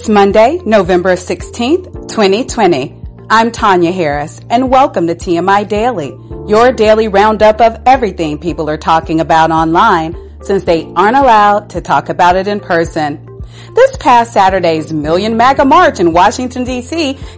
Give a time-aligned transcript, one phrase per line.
[0.00, 3.02] It's Monday, November 16th, 2020.
[3.28, 6.16] I'm Tanya Harris, and welcome to TMI Daily,
[6.48, 11.82] your daily roundup of everything people are talking about online since they aren't allowed to
[11.82, 13.26] talk about it in person.
[13.74, 16.88] This past Saturday's Million MAGA March in Washington DC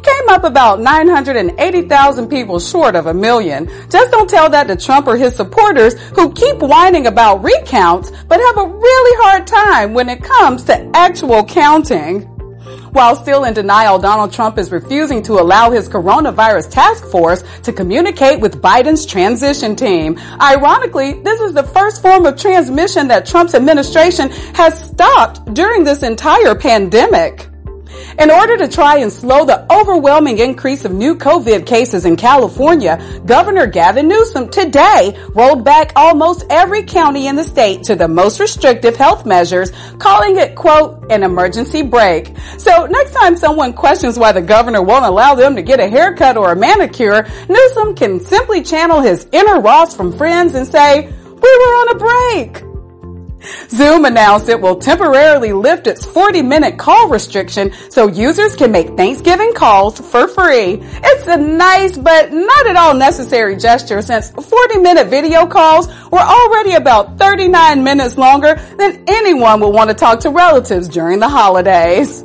[0.04, 3.66] came up about 980,000 people short of a million.
[3.90, 8.40] Just don't tell that to Trump or his supporters who keep whining about recounts but
[8.40, 12.31] have a really hard time when it comes to actual counting.
[12.92, 17.72] While still in denial, Donald Trump is refusing to allow his coronavirus task force to
[17.72, 20.18] communicate with Biden's transition team.
[20.38, 26.02] Ironically, this is the first form of transmission that Trump's administration has stopped during this
[26.02, 27.51] entire pandemic.
[28.18, 33.00] In order to try and slow the overwhelming increase of new COVID cases in California,
[33.26, 38.40] Governor Gavin Newsom today rolled back almost every county in the state to the most
[38.40, 42.32] restrictive health measures, calling it, quote, an emergency break.
[42.58, 46.36] So next time someone questions why the governor won't allow them to get a haircut
[46.36, 51.58] or a manicure, Newsom can simply channel his inner Ross from Friends and say, we
[51.58, 52.71] were on a break.
[53.68, 58.96] Zoom announced it will temporarily lift its 40 minute call restriction so users can make
[58.96, 60.78] Thanksgiving calls for free.
[60.82, 66.18] It's a nice but not at all necessary gesture since 40 minute video calls were
[66.18, 71.28] already about 39 minutes longer than anyone would want to talk to relatives during the
[71.28, 72.24] holidays.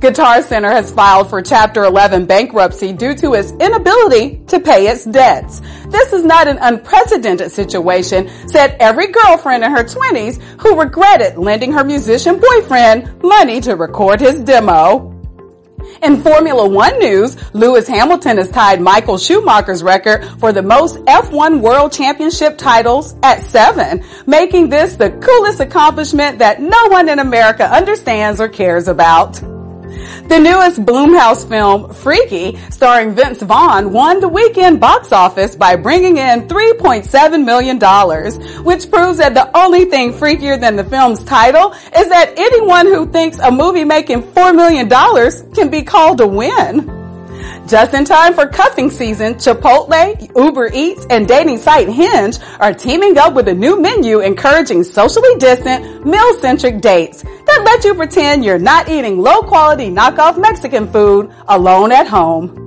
[0.00, 5.04] Guitar Center has filed for Chapter 11 bankruptcy due to its inability to pay its
[5.04, 5.60] debts.
[5.88, 11.72] This is not an unprecedented situation, said every girlfriend in her 20s who regretted lending
[11.72, 15.12] her musician boyfriend money to record his demo.
[16.02, 21.60] In Formula One news, Lewis Hamilton has tied Michael Schumacher's record for the most F1
[21.60, 27.64] World Championship titles at seven, making this the coolest accomplishment that no one in America
[27.64, 29.40] understands or cares about.
[30.28, 36.16] The newest Blumhouse film, Freaky, starring Vince Vaughn, won the weekend box office by bringing
[36.16, 37.78] in $3.7 million,
[38.64, 43.06] which proves that the only thing freakier than the film's title is that anyone who
[43.06, 44.88] thinks a movie making $4 million
[45.54, 46.95] can be called a win.
[47.66, 53.18] Just in time for cuffing season, Chipotle, Uber Eats, and dating site Hinge are teaming
[53.18, 58.60] up with a new menu encouraging socially distant, meal-centric dates that let you pretend you're
[58.60, 62.65] not eating low-quality knockoff Mexican food alone at home.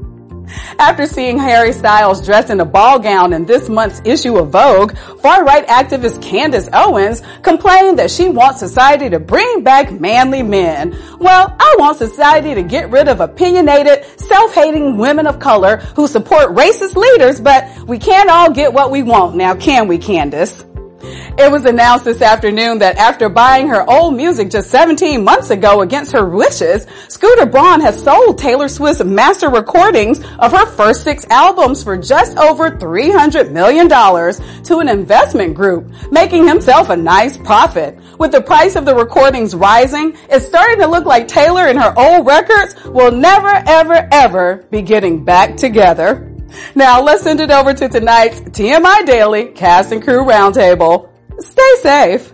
[0.78, 4.98] After seeing Harry Styles dressed in a ball gown in this month's issue of Vogue,
[5.22, 10.98] far-right activist Candace Owens complained that she wants society to bring back manly men.
[11.20, 16.56] Well, I want society to get rid of opinionated, self-hating women of color who support
[16.56, 20.64] racist leaders, but we can't all get what we want now, can we, Candace?
[21.38, 25.82] It was announced this afternoon that after buying her old music just 17 months ago
[25.82, 31.26] against her wishes, Scooter Braun has sold Taylor Swift's master recordings of her first six
[31.30, 37.98] albums for just over $300 million to an investment group, making himself a nice profit.
[38.18, 41.94] With the price of the recordings rising, it's starting to look like Taylor and her
[41.98, 46.26] old records will never, ever, ever be getting back together.
[46.76, 51.10] Now let's send it over to tonight's TMI Daily Cast and Crew Roundtable.
[51.40, 52.34] Stay safe.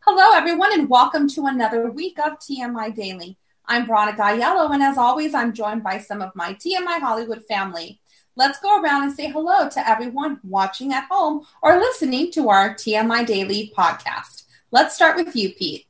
[0.00, 3.36] Hello, everyone, and welcome to another week of TMI Daily.
[3.66, 8.00] I'm Veronica Aiello, and as always, I'm joined by some of my TMI Hollywood family.
[8.36, 12.72] Let's go around and say hello to everyone watching at home or listening to our
[12.74, 14.44] TMI Daily podcast.
[14.70, 15.86] Let's start with you, Pete.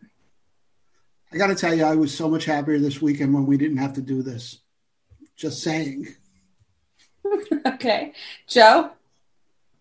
[1.33, 3.77] I got to tell you, I was so much happier this weekend when we didn't
[3.77, 4.59] have to do this.
[5.37, 6.09] Just saying.
[7.67, 8.15] okay.
[8.49, 8.91] Joe?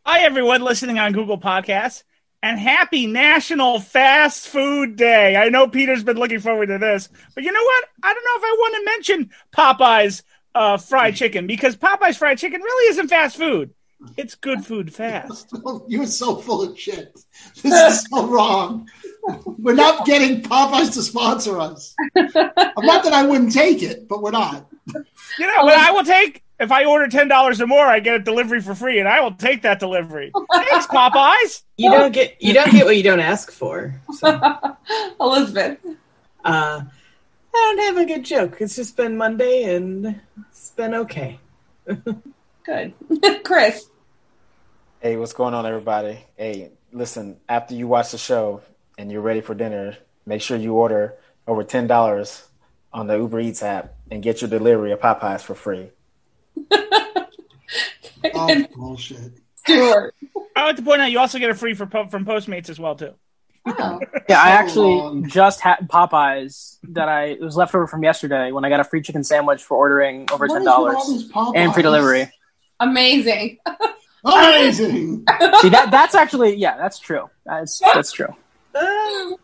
[0.09, 2.03] Hi, everyone listening on Google Podcasts,
[2.41, 5.35] and happy National Fast Food Day.
[5.35, 7.83] I know Peter's been looking forward to this, but you know what?
[8.01, 10.23] I don't know if I want to mention Popeye's
[10.55, 13.73] uh, fried chicken because Popeye's fried chicken really isn't fast food.
[14.15, 15.53] It's good food fast.
[15.89, 17.19] You're so full of shit.
[17.61, 18.87] This is so wrong.
[19.45, 21.93] We're not getting Popeyes to sponsor us.
[22.15, 22.33] Not
[23.03, 24.69] that I wouldn't take it, but we're not.
[25.37, 28.15] You know, but I will take if I order ten dollars or more, I get
[28.15, 30.31] a delivery for free, and I will take that delivery.
[30.53, 31.63] Thanks, Popeyes.
[31.77, 33.99] You don't get you don't get what you don't ask for.
[34.13, 34.41] So.
[35.19, 35.79] Elizabeth.
[36.43, 36.81] Uh,
[37.53, 38.57] I don't have a good joke.
[38.59, 40.19] It's just been Monday, and
[40.49, 41.39] it's been okay.
[42.65, 42.93] Good,
[43.43, 43.87] Chris.
[44.99, 46.19] Hey, what's going on, everybody?
[46.35, 47.37] Hey, listen.
[47.47, 48.61] After you watch the show
[48.97, 49.95] and you're ready for dinner,
[50.25, 51.15] make sure you order
[51.47, 52.45] over ten dollars
[52.91, 55.91] on the Uber Eats app and get your delivery of Popeyes for free.
[58.33, 59.33] oh, bullshit.
[59.55, 60.15] Stuart.
[60.55, 62.95] I like to point out you also get a free for, from Postmates as well
[62.95, 63.13] too.
[63.65, 63.99] Oh,
[64.29, 65.27] Yeah, I actually long.
[65.27, 68.85] just had Popeyes that I it was left over from yesterday when I got a
[68.85, 72.31] free chicken sandwich for ordering over ten is with all dollars and free delivery.
[72.79, 73.57] amazing.
[74.23, 75.25] Amazing.
[75.61, 77.29] See that that's actually yeah, that's true.
[77.45, 78.33] That's that's true.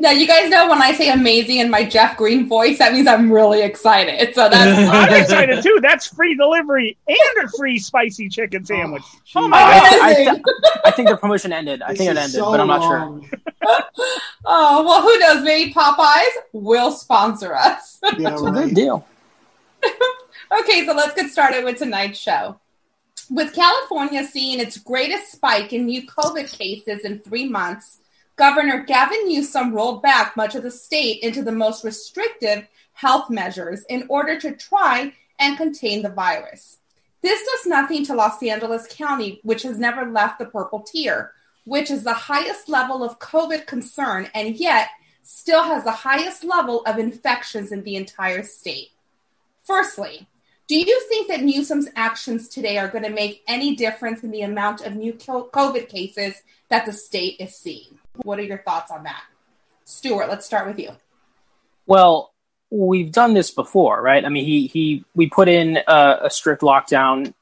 [0.00, 3.06] now you guys know when I say amazing in my Jeff Green voice, that means
[3.06, 4.34] I'm really excited.
[4.34, 5.78] So that's I'm that's excited too.
[5.82, 9.02] That's free delivery and a free spicy chicken oh, sandwich.
[9.34, 9.92] Oh, Oh my oh, I, god!
[9.92, 10.42] I, Amazing.
[10.84, 11.82] I think the promotion ended.
[11.82, 13.20] I This think it ended, so but I'm not sure.
[14.44, 15.42] oh well, who knows?
[15.44, 17.98] Maybe Popeyes will sponsor us.
[18.18, 19.06] Yeah, It's a good deal.
[20.60, 22.58] Okay, so let's get started with tonight's show.
[23.30, 27.98] With California seeing its greatest spike in new COVID cases in three months,
[28.36, 33.82] Governor Gavin Newsom rolled back much of the state into the most restrictive health measures
[33.88, 36.78] in order to try and contain the virus.
[37.22, 41.32] This does nothing to Los Angeles County, which has never left the purple tier,
[41.64, 44.88] which is the highest level of COVID concern and yet
[45.22, 48.90] still has the highest level of infections in the entire state.
[49.64, 50.28] Firstly,
[50.68, 54.42] do you think that Newsom's actions today are going to make any difference in the
[54.42, 56.34] amount of new COVID cases
[56.70, 57.98] that the state is seeing?
[58.22, 59.22] What are your thoughts on that?
[59.84, 60.90] Stuart, let's start with you.
[61.86, 62.32] Well,
[62.70, 64.24] we've done this before, right?
[64.24, 67.32] I mean, he he we put in a, a strict lockdown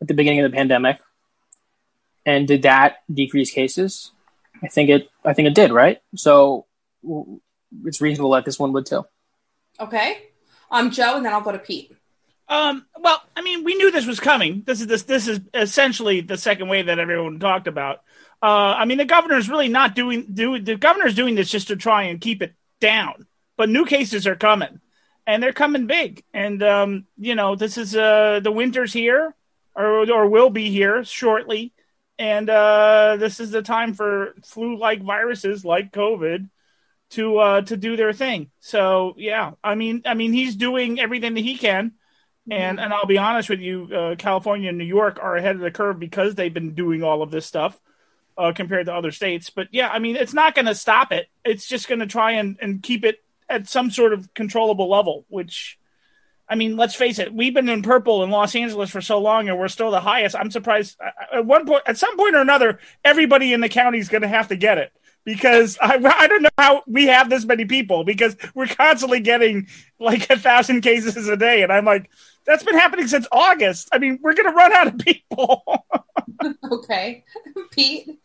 [0.00, 0.98] at the beginning of the pandemic,
[2.24, 4.10] and did that decrease cases?
[4.62, 5.08] I think it.
[5.24, 6.00] I think it did, right?
[6.16, 6.66] So
[7.84, 9.06] it's reasonable that this one would too.
[9.78, 10.22] Okay.
[10.68, 11.96] Um, Joe, and then I'll go to Pete.
[12.48, 14.62] Um, well, I mean, we knew this was coming.
[14.64, 18.02] This is this this is essentially the second wave that everyone talked about.
[18.42, 21.76] Uh, I mean, the governor's really not doing do the governor's doing this just to
[21.76, 23.26] try and keep it down.
[23.56, 24.80] But new cases are coming,
[25.26, 26.22] and they're coming big.
[26.32, 29.34] And um, you know, this is uh the winter's here,
[29.74, 31.72] or or will be here shortly.
[32.18, 36.48] And uh, this is the time for flu-like viruses like COVID
[37.10, 38.50] to uh, to do their thing.
[38.60, 41.92] So yeah, I mean, I mean, he's doing everything that he can.
[42.50, 45.62] And and I'll be honest with you, uh, California and New York are ahead of
[45.62, 47.78] the curve because they've been doing all of this stuff
[48.38, 49.50] uh, compared to other states.
[49.50, 51.28] But yeah, I mean, it's not going to stop it.
[51.44, 55.24] It's just going to try and, and keep it at some sort of controllable level.
[55.28, 55.78] Which,
[56.48, 59.48] I mean, let's face it, we've been in purple in Los Angeles for so long,
[59.48, 60.36] and we're still the highest.
[60.36, 60.96] I'm surprised
[61.32, 64.28] at one point, at some point or another, everybody in the county is going to
[64.28, 64.92] have to get it
[65.24, 69.66] because I, I don't know how we have this many people because we're constantly getting
[69.98, 72.10] like a thousand cases a day, and I'm like,
[72.46, 73.88] that's been happening since August.
[73.92, 75.62] I mean, we're going to run out of people.
[76.70, 77.24] Okay.
[77.72, 78.20] Pete?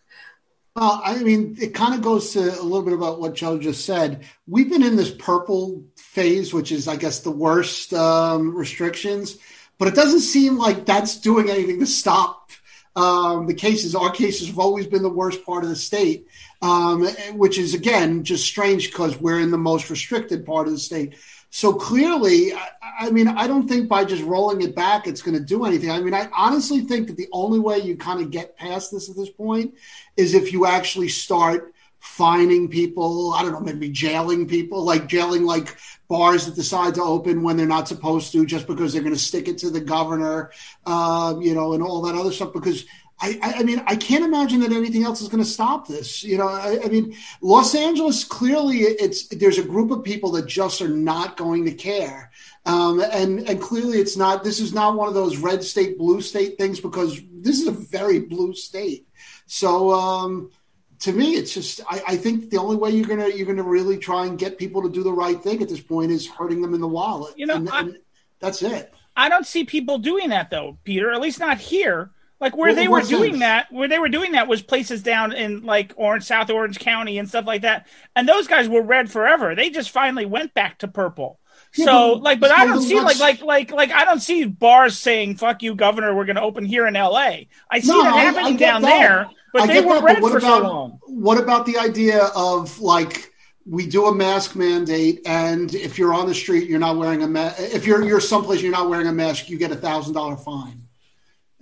[0.75, 3.85] Well, I mean, it kind of goes to a little bit about what Joe just
[3.85, 4.25] said.
[4.47, 9.37] We've been in this purple phase, which is, I guess, the worst um, restrictions,
[9.77, 12.51] but it doesn't seem like that's doing anything to stop
[12.95, 13.95] um, the cases.
[13.95, 16.27] Our cases have always been the worst part of the state,
[16.61, 20.79] um, which is, again, just strange because we're in the most restricted part of the
[20.79, 21.15] state.
[21.51, 22.69] So clearly, I,
[23.01, 25.91] I mean, I don't think by just rolling it back, it's going to do anything.
[25.91, 29.09] I mean, I honestly think that the only way you kind of get past this
[29.09, 29.73] at this point
[30.15, 33.31] is if you actually start fining people.
[33.31, 35.77] I don't know, maybe jailing people, like jailing like
[36.07, 39.19] bars that decide to open when they're not supposed to, just because they're going to
[39.19, 40.51] stick it to the governor,
[40.87, 42.53] um, you know, and all that other stuff.
[42.53, 42.85] Because
[43.21, 46.23] I, I, mean, I can't imagine that anything else is going to stop this.
[46.23, 50.47] You know, I, I mean, Los Angeles clearly it's there's a group of people that
[50.47, 52.31] just are not going to care.
[52.65, 54.43] Um, and and clearly it's not.
[54.43, 57.71] This is not one of those red state, blue state things because this is a
[57.71, 59.07] very blue state.
[59.45, 60.51] So um,
[60.99, 63.97] to me, it's just I, I think the only way you're gonna you're gonna really
[63.97, 66.73] try and get people to do the right thing at this point is hurting them
[66.73, 67.37] in the wallet.
[67.37, 67.97] You know, and, and
[68.39, 68.93] that's it.
[69.15, 71.11] I don't see people doing that though, Peter.
[71.11, 72.11] At least not here.
[72.41, 73.39] Like where Well, they were doing sense?
[73.41, 77.19] that, where they were doing that was places down in like Orange, South Orange County
[77.19, 77.87] and stuff like that.
[78.15, 79.53] And those guys were red forever.
[79.55, 81.39] They just finally went back to purple.
[81.75, 84.43] Yeah, so but- like, but I don't see like like like like I don't see
[84.45, 87.47] bars saying "fuck you, governor." We're going to open here in L.A.
[87.69, 88.89] I see No, that I- I happening get down that.
[88.99, 90.99] there, but I they were that, red what for about so long.
[91.05, 93.31] what about the idea of like
[93.65, 97.27] we do a mask mandate, and if you're on the street, you're not wearing a
[97.27, 97.57] mask.
[97.61, 100.81] If you're you're someplace you're not wearing a mask, you get a thousand dollar fine.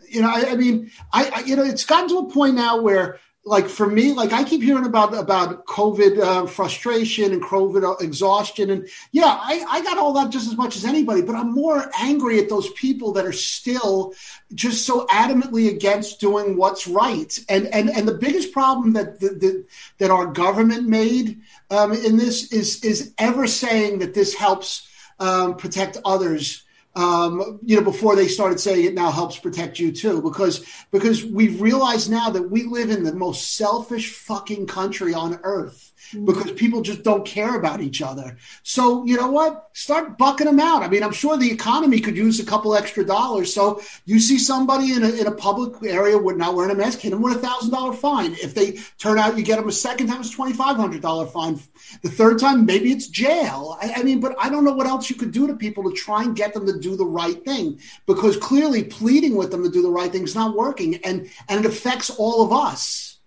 [0.09, 2.81] You know, I, I mean, I, I you know, it's gotten to a point now
[2.81, 3.19] where.
[3.45, 8.69] Like for me, like I keep hearing about about COVID uh, frustration and COVID exhaustion,
[8.69, 11.21] and yeah, I, I got all that just as much as anybody.
[11.21, 14.13] But I'm more angry at those people that are still
[14.53, 17.39] just so adamantly against doing what's right.
[17.47, 19.65] And and and the biggest problem that the, the,
[19.97, 24.87] that our government made um, in this is is ever saying that this helps
[25.17, 29.91] um, protect others um, you know, before they started saying it now helps protect you
[29.91, 35.13] too, because because we've realized now that we live in the most selfish fucking country
[35.13, 35.93] on earth
[36.25, 38.37] because people just don't care about each other.
[38.63, 39.69] So you know what?
[39.73, 40.83] Start bucking them out.
[40.83, 43.53] I mean, I'm sure the economy could use a couple extra dollars.
[43.53, 46.99] So you see somebody in a, in a public area with not wearing a mask,
[46.99, 48.33] hit them with a thousand dollar fine.
[48.33, 51.25] If they turn out, you get them a second time, it's twenty five hundred dollar
[51.25, 51.59] fine.
[52.01, 53.77] The third time, maybe it's jail.
[53.81, 55.95] I, I mean, but I don't know what else you could do to people to
[55.95, 59.69] try and get them to do the right thing because clearly pleading with them to
[59.69, 63.19] do the right thing is not working, and and it affects all of us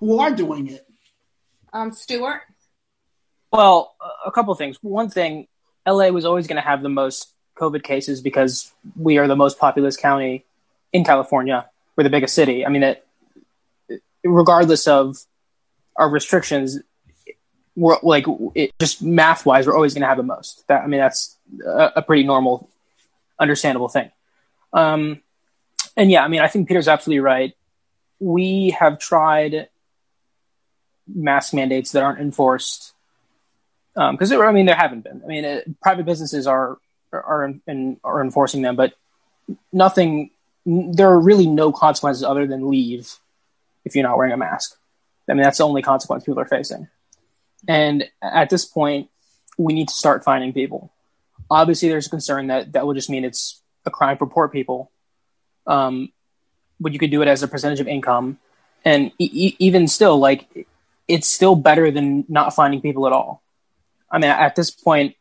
[0.00, 0.87] who are doing it.
[1.72, 2.42] Um, Stuart.
[3.52, 3.94] Well,
[4.24, 4.78] a couple things.
[4.82, 5.46] One thing,
[5.86, 9.58] LA was always going to have the most COVID cases because we are the most
[9.58, 10.44] populous county
[10.92, 11.68] in California.
[11.96, 12.64] We're the biggest city.
[12.64, 13.04] I mean, it,
[14.24, 15.16] regardless of
[15.96, 16.78] our restrictions,
[17.74, 20.66] we're like it, just math wise, we're always going to have the most.
[20.68, 22.68] That I mean, that's a, a pretty normal,
[23.38, 24.10] understandable thing.
[24.72, 25.22] Um,
[25.96, 27.54] and yeah, I mean, I think Peter's absolutely right.
[28.20, 29.68] We have tried
[31.14, 32.92] mask mandates that aren't enforced
[33.94, 35.22] because um, I mean there haven't been.
[35.24, 36.78] I mean, private businesses are
[37.12, 38.94] are in, are enforcing them, but
[39.72, 40.30] nothing.
[40.64, 43.16] There are really no consequences other than leave
[43.84, 44.76] if you're not wearing a mask.
[45.28, 46.88] I mean, that's the only consequence people are facing.
[47.66, 49.08] And at this point,
[49.56, 50.92] we need to start finding people.
[51.50, 54.90] Obviously, there's a concern that that will just mean it's a crime for poor people.
[55.66, 56.12] Um,
[56.78, 58.38] but you could do it as a percentage of income,
[58.84, 60.68] and e- even still, like
[61.08, 63.42] it's still better than not finding people at all.
[64.10, 65.16] I mean, at this point,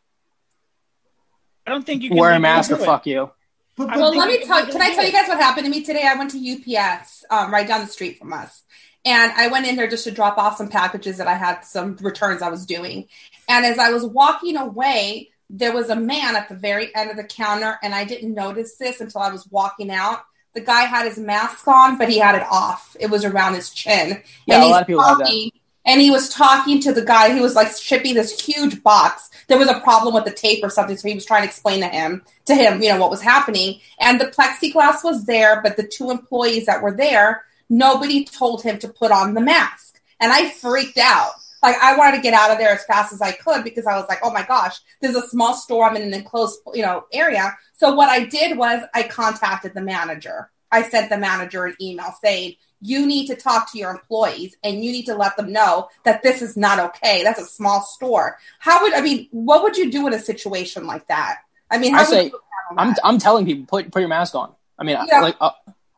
[1.66, 3.32] I don't think you can wear a mask or fuck you.
[3.78, 4.66] Well, let me tell.
[4.66, 6.04] Can I tell you guys what happened to me today?
[6.06, 6.38] I went to
[6.78, 8.64] UPS um, right down the street from us,
[9.06, 11.96] and I went in there just to drop off some packages that I had some
[11.98, 13.08] returns I was doing.
[13.48, 17.18] And as I was walking away, there was a man at the very end of
[17.18, 20.22] the counter, and I didn't notice this until I was walking out.
[20.54, 22.98] The guy had his mask on, but he had it off.
[23.00, 24.24] It was around his chin.
[24.48, 25.52] Yeah, and a lot of people have that
[25.88, 29.30] and he was talking to the guy who was like shipping this huge box.
[29.48, 31.80] There was a problem with the tape or something, so he was trying to explain
[31.80, 33.80] to him, to him, you know, what was happening.
[34.00, 38.78] And the plexiglass was there, but the two employees that were there, nobody told him
[38.80, 40.02] to put on the mask.
[40.20, 41.32] And I freaked out.
[41.64, 43.98] Like I wanted to get out of there as fast as I could because I
[43.98, 45.86] was like, oh my gosh, there's a small store.
[45.86, 47.58] I'm in an enclosed, you know, area.
[47.74, 50.52] So what I did was I contacted the manager.
[50.70, 54.84] I sent the manager an email saying, you need to talk to your employees and
[54.84, 57.24] you need to let them know that this is not okay.
[57.24, 58.38] That's a small store.
[58.60, 59.28] How would I mean?
[59.32, 61.40] What would you do in a situation like that?
[61.70, 62.32] I mean, I say
[62.78, 64.54] I'm I'm telling people put put your mask on.
[64.80, 65.22] I mean, yeah.
[65.22, 65.52] like uh,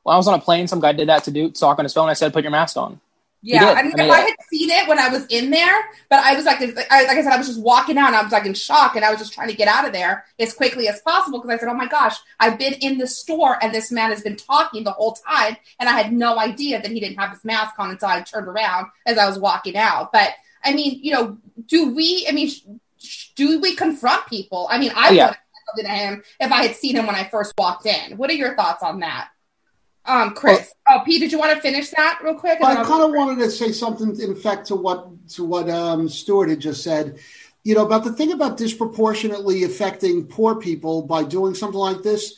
[0.04, 1.94] when I was on a plane, some guy did that to do talk on his
[1.94, 2.10] phone.
[2.10, 3.00] I said, put your mask on.
[3.42, 5.86] Yeah, I mean, I mean, if I had seen it when I was in there,
[6.10, 8.22] but I was like, I, like I said, I was just walking out and I
[8.22, 10.54] was like in shock and I was just trying to get out of there as
[10.54, 13.74] quickly as possible because I said, oh my gosh, I've been in the store and
[13.74, 17.00] this man has been talking the whole time and I had no idea that he
[17.00, 20.12] didn't have his mask on until I turned around as I was walking out.
[20.12, 20.32] But
[20.64, 22.50] I mean, you know, do we, I mean,
[23.36, 24.68] do we confront people?
[24.70, 25.28] I mean, I oh, yeah.
[25.28, 28.18] would have to him if I had seen him when I first walked in.
[28.18, 29.30] What are your thoughts on that?
[30.10, 30.74] Um, Chris.
[30.90, 32.58] Well, oh, Pete, did you want to finish that real quick?
[32.64, 36.50] I kind of wanted to say something in effect to what to what um, Stuart
[36.50, 37.20] had just said.
[37.64, 42.34] You know about the thing about disproportionately affecting poor people by doing something like this.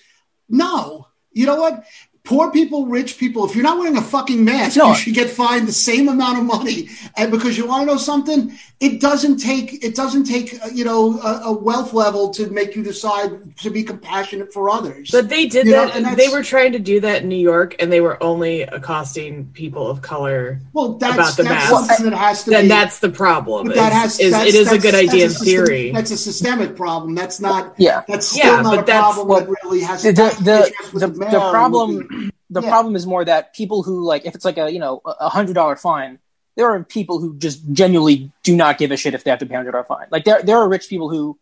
[0.50, 1.86] No, you know what?
[2.24, 4.90] Poor people, rich people, if you're not wearing a fucking mask, no.
[4.90, 6.90] you should get fined the same amount of money.
[7.18, 10.84] And because you want to know something, it doesn't take it doesn't take uh, you
[10.84, 15.12] know a, a, wealth level to make you decide to be compassionate for others.
[15.12, 16.02] But they did you that.
[16.02, 19.46] Know, they were trying to do that in New York, and they were only accosting
[19.54, 20.60] people of color.
[20.74, 22.04] Well, that's, about the that's mask.
[22.04, 22.50] that has to.
[22.50, 23.68] Then be, that's the problem.
[23.68, 25.92] That has is, it is a good idea in theory.
[25.92, 27.14] That's a systemic problem.
[27.14, 27.76] That's not.
[27.78, 31.50] Yeah, that's still yeah, not a problem that really has the the, the, the, the
[31.52, 32.08] problem
[32.52, 32.70] the yeah.
[32.70, 35.54] problem is more that people who like if it's like a you know a hundred
[35.54, 36.20] dollar fine
[36.58, 39.46] there are people who just genuinely do not give a shit if they have to
[39.46, 41.40] pay a hundred dollar fine like there there are rich people who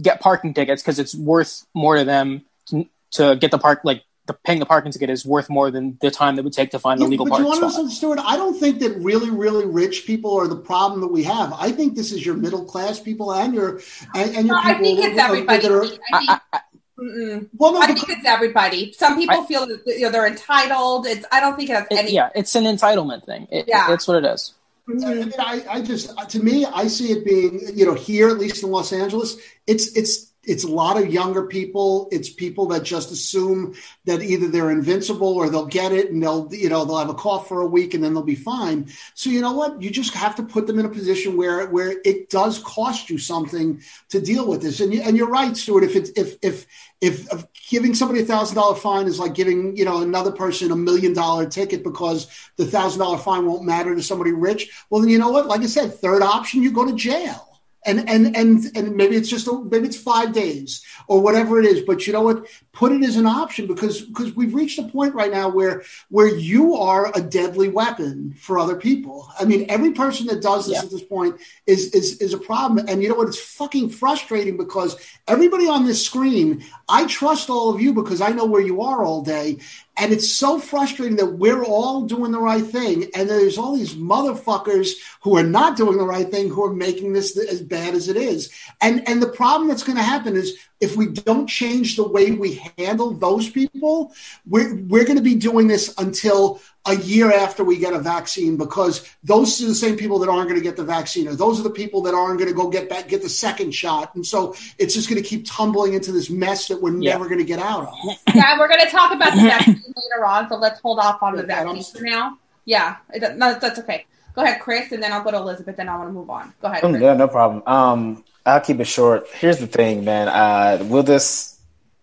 [0.00, 4.04] get parking tickets because it's worth more to them to, to, get the park like
[4.26, 6.78] the paying the parking ticket is worth more than the time that would take to
[6.78, 7.84] find yeah, a legal but parking you want spot.
[7.84, 11.24] to Stuart, I don't think that really, really rich people are the problem that we
[11.24, 11.52] have.
[11.52, 13.80] I think this is your middle class people and your
[14.14, 14.70] and, and your no, people.
[14.70, 15.66] I think it's everybody.
[15.66, 16.60] Are, I think, I,
[17.02, 18.92] I, well, no, I think it's everybody.
[18.92, 21.06] Some people I, feel that you know they're entitled.
[21.06, 22.10] It's I don't think it has any.
[22.10, 23.48] It, yeah, it's an entitlement thing.
[23.50, 24.54] It, yeah, that's what it is.
[24.88, 25.04] Mm-hmm.
[25.04, 28.38] I mean, I, I just to me, I see it being you know here at
[28.38, 32.08] least in Los Angeles, it's it's it's a lot of younger people.
[32.10, 33.74] It's people that just assume
[34.06, 37.14] that either they're invincible or they'll get it and they'll, you know, they'll have a
[37.14, 38.88] cough for a week and then they'll be fine.
[39.14, 39.80] So you know what?
[39.80, 43.18] You just have to put them in a position where where it does cost you
[43.18, 44.80] something to deal with this.
[44.80, 45.84] And you, and you're right, Stuart.
[45.84, 46.66] If it's if if
[47.00, 50.72] if, if giving somebody a thousand dollar fine is like giving you know another person
[50.72, 55.00] a million dollar ticket because the thousand dollar fine won't matter to somebody rich, well
[55.00, 55.46] then you know what?
[55.46, 57.51] Like I said, third option, you go to jail
[57.84, 61.66] and and and and maybe it's just a, maybe it's five days or whatever it
[61.66, 62.46] is but you know what?
[62.72, 66.28] Put it as an option because because we've reached a point right now where where
[66.28, 69.28] you are a deadly weapon for other people.
[69.38, 70.84] I mean every person that does this Yeah.
[70.84, 71.36] at this point
[71.66, 72.86] is is is a problem.
[72.88, 73.28] And you know what?
[73.28, 74.96] It's fucking frustrating because
[75.28, 79.04] everybody on this screen i trust all of you because i know where you are
[79.04, 79.58] all day
[79.98, 83.10] and it's so frustrating that we're all doing the right thing.
[83.14, 87.12] And there's all these motherfuckers who are not doing the right thing who are making
[87.12, 88.50] this as bad as it is.
[88.80, 92.30] And and the problem that's going to happen is if we don't change the way
[92.30, 94.12] we handle those people,
[94.46, 98.56] we're we're going to be doing this until a year after we get a vaccine
[98.56, 101.60] because those are the same people that aren't going to get the vaccine or those
[101.60, 104.26] are the people that aren't going to go get back get the second shot and
[104.26, 107.12] so it's just going to keep tumbling into this mess that we're Yeah.
[107.12, 107.94] never going to get out of
[108.34, 111.36] yeah, we're going to talk about the vaccine later on, so let's hold off on
[111.36, 112.38] the Yeah, I'm- vaccine for now.
[112.64, 114.06] Yeah, it, no, that's okay.
[114.34, 116.52] Go ahead, Chris, and then I'll go to Elizabeth, then I want to move on.
[116.62, 117.02] Go ahead, Oh, Chris.
[117.02, 117.62] yeah, no problem.
[117.66, 119.26] Um, I'll keep it short.
[119.34, 120.28] Here's the thing, man.
[120.28, 121.58] Uh, will this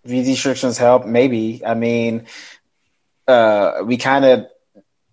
[0.05, 1.05] these restrictions help?
[1.05, 1.61] Maybe.
[1.65, 2.27] I mean,
[3.27, 4.47] uh, we kind of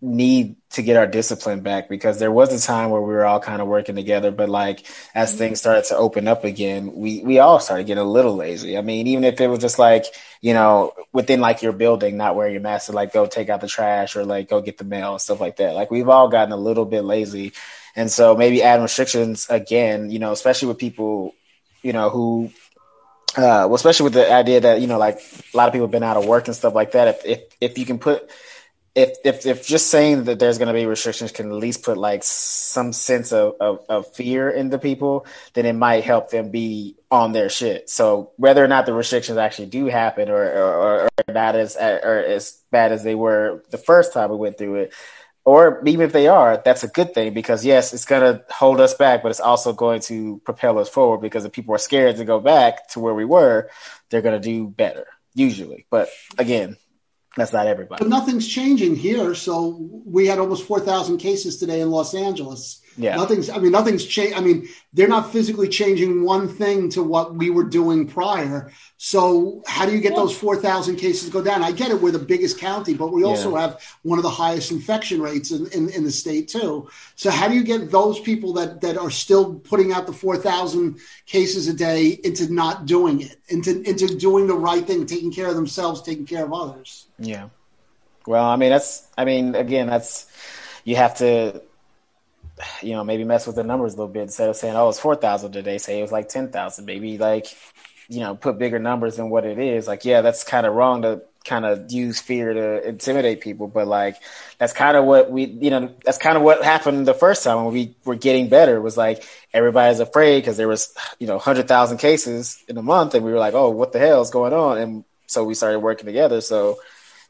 [0.07, 3.41] need to get our discipline back because there was a time where we were all
[3.41, 7.39] kind of working together, but like as things started to open up again, we we
[7.41, 8.79] all started getting a little lazy.
[8.79, 10.07] I mean, even if it was just like
[10.41, 13.61] you know within like your building, not wearing your mask to like go take out
[13.61, 15.75] the trash or like go get the mail and stuff like that.
[15.75, 17.53] Like we've all gotten a little bit lazy,
[17.97, 20.11] and so maybe add restrictions again.
[20.11, 21.35] You know, especially with people,
[21.83, 22.53] you know, who
[23.37, 25.19] uh, well, especially with the idea that you know, like
[25.53, 27.09] a lot of people have been out of work and stuff like that.
[27.09, 28.31] If if if you can put
[28.97, 31.99] if if if just saying that there's going to be restrictions can at least put
[31.99, 36.97] like some sense of, of of fear into people, then it might help them be
[37.11, 37.91] on their shit.
[37.91, 42.25] So whether or not the restrictions actually do happen or or, or not as or
[42.27, 44.95] as bad as they were the first time we went through it,
[45.45, 48.81] or even if they are, that's a good thing because yes, it's going to hold
[48.81, 52.17] us back, but it's also going to propel us forward because if people are scared
[52.17, 53.69] to go back to where we were,
[54.09, 55.85] they're going to do better usually.
[55.91, 56.79] But again,
[57.37, 58.03] that's not everybody.
[58.03, 59.35] But nothing's changing here.
[59.35, 62.81] So we had almost 4,000 cases today in Los Angeles.
[62.99, 63.17] Yeah.
[63.17, 64.37] Nothing's, I mean, nothing's changed.
[64.37, 68.73] I mean, they're not physically changing one thing to what we were doing prior.
[68.97, 71.63] So how do you get those 4,000 cases go down?
[71.63, 72.01] I get it.
[72.01, 73.61] We're the biggest county, but we also Yeah.
[73.61, 76.89] have one of the highest infection rates in, in, in the state too.
[77.17, 80.99] So how do you get those people that, that are still putting out the 4,000
[81.27, 85.49] cases a day into not doing it, into, into doing the right thing, taking care
[85.49, 87.07] of themselves, taking care of others?
[87.19, 87.49] Yeah.
[88.27, 90.27] Well, I mean, that's, I mean, again, that's,
[90.85, 91.61] you have to,
[92.83, 95.01] you know, maybe mess with the numbers a little bit instead of saying, oh, it's
[95.01, 96.85] 4,000 today, say it was like 10,000.
[96.85, 97.47] Maybe like,
[98.09, 99.87] you know, put bigger numbers than what it is.
[99.87, 103.87] Like, yeah, that's kind of wrong to kind of use fear to intimidate people, but
[103.87, 104.17] like,
[104.59, 107.65] that's kind of what we, you know, that's kind of what happened the first time
[107.65, 111.99] when we were getting better was like, everybody's afraid because there was, you know, 100,000
[111.99, 114.79] cases in a month and we were like, oh, what the hell is going on?
[114.79, 116.41] And so we started working together.
[116.41, 116.79] So,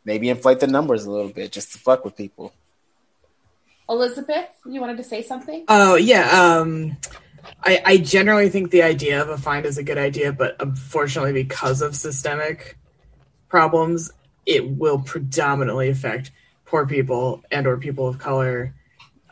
[0.06, 2.52] maybe inflate the numbers a little bit just to fuck with people.
[3.88, 5.64] Elizabeth, you wanted to say something?
[5.68, 6.30] Oh yeah.
[6.30, 6.96] Um,
[7.62, 11.32] I, I generally think the idea of a fine is a good idea, but unfortunately,
[11.32, 12.78] because of systemic
[13.48, 14.10] problems,
[14.44, 16.32] it will predominantly affect
[16.64, 18.74] poor people and or people of color.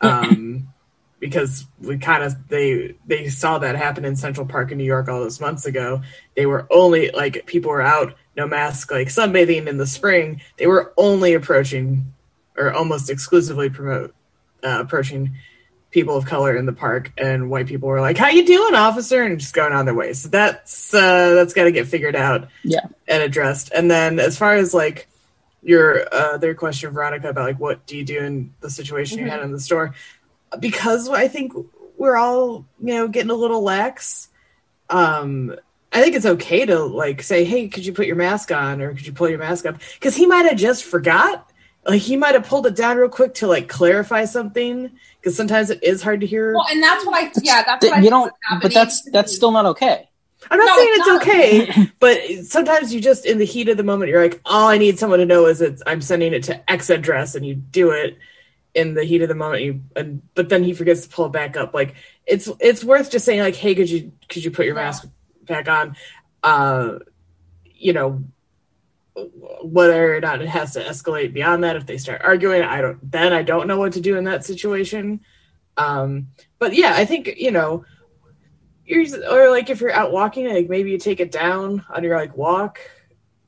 [0.00, 0.68] Um,
[1.20, 5.08] because we kind of they they saw that happen in Central Park in New York
[5.08, 6.02] all those months ago.
[6.36, 10.42] They were only like people were out no mask like sunbathing in the spring.
[10.58, 12.12] They were only approaching
[12.58, 14.14] or almost exclusively promote
[14.64, 15.34] uh, approaching
[15.90, 19.22] people of color in the park and white people were like how you doing officer
[19.22, 22.48] and just going on their way so that's uh that's got to get figured out
[22.64, 22.80] Yeah.
[23.06, 25.06] and addressed and then as far as like
[25.62, 29.30] your uh their question veronica about like what do you do in the situation you
[29.30, 29.94] had in the store
[30.58, 31.52] because i think
[31.96, 34.28] we're all you know getting a little lax
[34.90, 35.54] um
[35.92, 38.94] I think it's okay to like say, "Hey, could you put your mask on, or
[38.94, 41.48] could you pull your mask up?" Because he might have just forgot.
[41.86, 44.90] Like he might have pulled it down real quick to like clarify something.
[45.20, 46.54] Because sometimes it is hard to hear.
[46.54, 49.34] Well, and that's what I, yeah, that's Th- what I you don't, but that's that's
[49.34, 50.08] still not okay.
[50.50, 51.22] I'm not No, saying it's it's not.
[51.22, 54.76] okay, but sometimes you just in the heat of the moment, you're like, "All I
[54.76, 57.90] need someone to know is that I'm sending it to X address," and you do
[57.92, 58.18] it
[58.74, 59.62] in the heat of the moment.
[59.62, 61.72] You and but then he forgets to pull it back up.
[61.72, 61.94] Like
[62.26, 64.82] it's it's worth just saying like, "Hey, could you could you put your Yeah.
[64.84, 65.08] mask
[65.44, 65.96] back on?"
[66.42, 66.98] Uh,
[67.74, 68.22] you know,
[69.62, 73.10] whether or not it has to escalate beyond that if they start arguing i don't
[73.10, 75.20] then i don't know what to do in that situation.
[75.76, 77.84] Um but yeah i think you know
[78.84, 82.16] you're or like if you're out walking like maybe you take it down on your
[82.16, 82.80] like walk.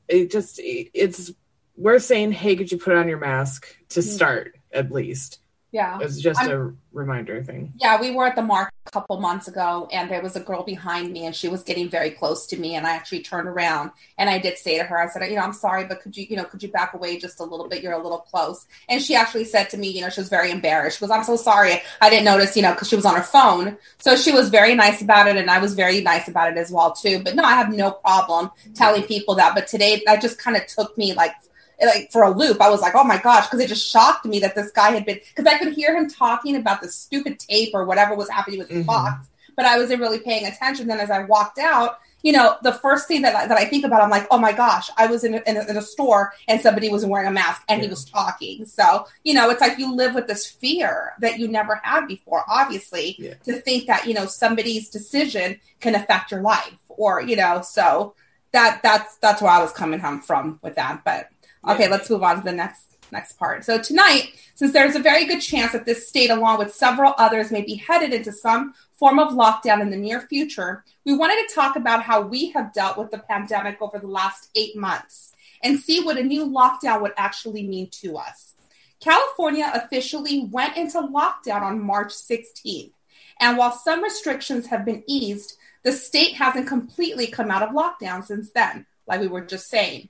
[0.07, 1.31] It just it's
[1.75, 4.09] worth saying hey could you put on your mask to Mm-hmm.
[4.09, 5.39] start at least
[5.77, 5.99] Yeah.
[6.01, 9.47] it's just I'm- a reminder thing Yeah, we were at the mark a couple months
[9.47, 12.57] ago, and there was a girl behind me, and she was getting very close to
[12.57, 15.35] me, and I actually turned around and I did say to her, I said, you
[15.35, 17.67] know, I'm sorry, but could you, you know, could you back away just a little
[17.67, 17.83] bit?
[17.83, 18.65] You're a little close.
[18.89, 20.97] And she actually said to me, you know, she was very embarrassed.
[20.97, 23.21] She goes, I'm so sorry, I didn't notice, you know, because she was on her
[23.21, 23.77] phone.
[23.99, 26.71] So she was very nice about it, and I was very nice about it as
[26.71, 27.21] well too.
[27.23, 29.53] But no, I have no problem telling people that.
[29.53, 31.33] But today, that just kind of took me like
[31.81, 32.59] like for a loop.
[32.61, 35.05] I was like, oh my gosh, because it just shocked me that this guy had
[35.05, 38.59] been because I could hear him talking about the stupid tape or whatever was happening
[38.59, 38.85] with Mhm.
[38.85, 40.87] box, but I wasn't really paying attention.
[40.87, 43.85] Then as I walked out, you know, the first thing that I, that I think
[43.85, 46.33] about, I'm like, oh my gosh, I was in a, in a, in a store
[46.47, 48.65] and somebody was wearing a mask and he was talking.
[48.65, 52.43] So you know, it's like you live with this fear that you never had before.
[52.49, 53.35] Obviously, Yeah.
[53.45, 58.15] to think that you know somebody's decision can affect your life, or you know, so
[58.51, 61.29] that that's that's where I was coming home from with that, but.
[61.67, 63.63] Okay, let's move on to the next next part.
[63.63, 67.51] So tonight, since there's a very good chance that this state, along with several others,
[67.51, 71.55] may be headed into some form of lockdown in the near future, we wanted to
[71.55, 75.79] talk about how we have dealt with the pandemic over the last eight months and
[75.79, 78.53] see what a new lockdown would actually mean to us.
[78.99, 82.91] California officially went into lockdown on March 16th.
[83.39, 88.25] And while some restrictions have been eased, the state hasn't completely come out of lockdown
[88.25, 90.09] since then, like we were just saying.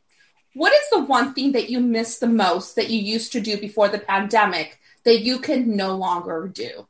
[0.58, 3.60] What is the one thing that you miss the most that you used to do
[3.60, 6.88] before the pandemic that you can no longer do?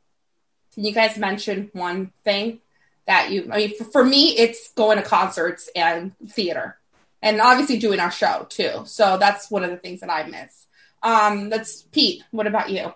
[0.72, 2.60] Can you guys mention one thing
[3.06, 6.78] that you, I mean, for, for me, it's going to concerts and theater
[7.20, 8.84] and obviously doing our show too.
[8.86, 10.66] So that's one of the things that I miss.
[11.02, 12.22] Um, that's Pete.
[12.30, 12.94] What about you?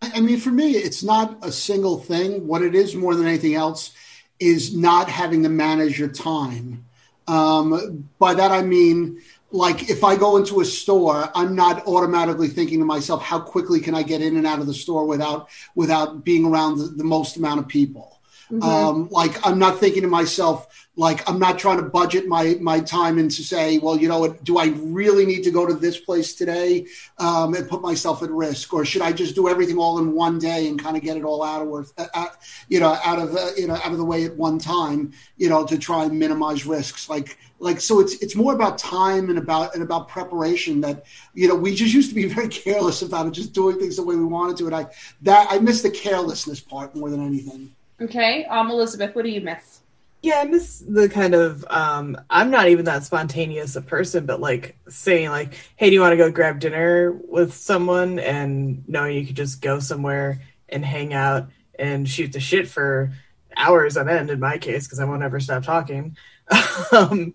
[0.00, 2.46] I mean, for me, it's not a single thing.
[2.46, 3.92] What it is more than anything else
[4.38, 6.86] is not having to manage your time.
[7.28, 9.20] Um, by that, I mean,
[9.52, 13.80] like if I go into a store, I'm not automatically thinking to myself, how quickly
[13.80, 17.04] can I get in and out of the store without without being around the, the
[17.04, 18.19] most amount of people.
[18.62, 22.80] Um, like I'm not thinking to myself, like I'm not trying to budget my my
[22.80, 25.74] time and to say, well, you know what, do I really need to go to
[25.74, 26.86] this place today
[27.18, 30.38] um, and put myself at risk, or should I just do everything all in one
[30.38, 32.26] day and kind of get it all out of uh, uh,
[32.68, 35.64] you know, out of you know out of the way at one time, you know,
[35.66, 39.74] to try and minimize risks, like like so it's it's more about time and about
[39.74, 43.32] and about preparation that you know we just used to be very careless about it
[43.32, 44.86] just doing things the way we wanted to and i
[45.22, 48.44] that i miss the carelessness part more than anything Okay.
[48.46, 49.80] Um, Elizabeth, what do you miss?
[50.22, 54.40] Yeah, I miss the kind of um I'm not even that spontaneous a person, but
[54.40, 59.16] like saying like, hey, do you want to go grab dinner with someone and knowing
[59.16, 63.12] you could just go somewhere and hang out and shoot the shit for
[63.56, 66.16] hours on end in my case because I won't ever stop talking.
[66.92, 67.34] um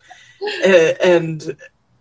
[0.64, 1.58] and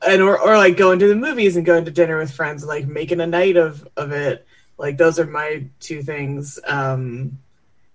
[0.07, 2.87] and or, or like going to the movies and going to dinner with friends like
[2.87, 4.47] making a night of of it.
[4.77, 6.59] Like those are my two things.
[6.67, 7.39] Um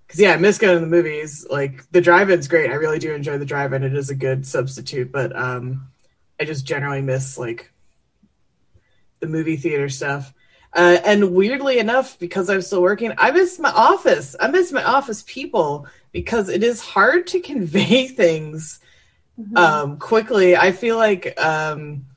[0.09, 1.45] because yeah, I miss going to the movies.
[1.47, 2.71] Like the drive-in's great.
[2.71, 3.83] I really do enjoy the drive-in.
[3.83, 5.87] It is a good substitute, but um,
[6.39, 7.71] I just generally miss like
[9.19, 10.33] the movie theater stuff.
[10.73, 14.35] Uh, and weirdly enough, because I'm still working, I miss my office.
[14.39, 18.79] I miss my office people because it is hard to convey things
[19.55, 20.57] um, quickly.
[20.57, 22.07] I feel like um,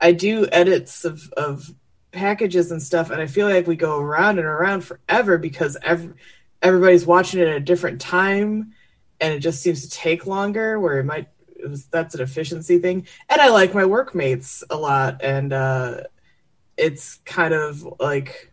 [0.00, 1.72] I do edits of, of
[2.10, 6.14] packages and stuff, and I feel like we go around and around forever because every,
[6.62, 8.72] everybody's watching it at a different time,
[9.20, 10.78] and it just seems to take longer.
[10.78, 14.76] Where it might it was, that's an efficiency thing, and I like my workmates a
[14.76, 16.02] lot, and uh,
[16.76, 18.52] it's kind of like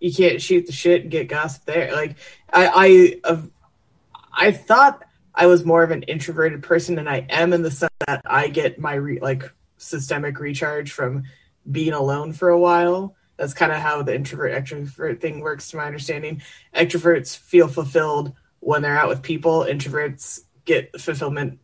[0.00, 1.92] you can't shoot the shit and get gossip there.
[1.92, 2.16] Like
[2.52, 3.38] I I
[4.32, 7.92] I thought I was more of an introverted person than I am in the sense
[8.06, 11.24] that I get my re- like systemic recharge from
[11.70, 13.14] being alone for a while.
[13.42, 16.42] That's kind of how the introvert extrovert thing works, to my understanding.
[16.76, 19.66] Extroverts feel fulfilled when they're out with people.
[19.68, 21.58] Introverts get fulfillment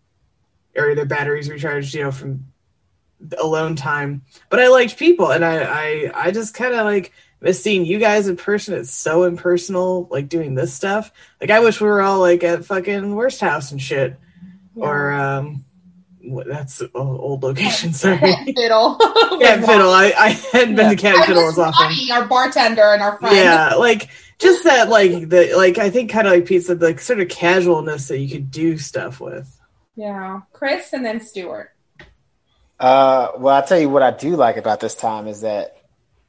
[0.77, 2.49] or their batteries recharged, you know, from
[3.41, 4.23] alone time.
[4.51, 8.01] But I liked people, and I I, I just kind of like miss seeing you
[8.01, 8.75] guys in person.
[8.75, 11.13] It's so impersonal, like doing this stuff.
[11.41, 14.19] Like I wish we were all like at fucking worst house and shit,
[14.75, 15.65] or um,
[16.47, 17.93] that's an old location.
[17.93, 18.19] Sorry,
[18.57, 18.97] Fiddle.
[19.41, 19.91] Cat Fiddle.
[19.91, 21.87] I I hadn't been to Cat I Fiddle miss as often.
[21.87, 23.37] Bonnie, our bartender and our friend.
[23.37, 27.01] Yeah, like just that, like the like I think kind of like Pete said, like
[27.01, 29.55] sort of casualness that you could do stuff with.
[29.97, 31.73] Yeah, Chris and then Stuart.
[32.79, 35.78] Uh, well, I'll tell you what I do like about this time is that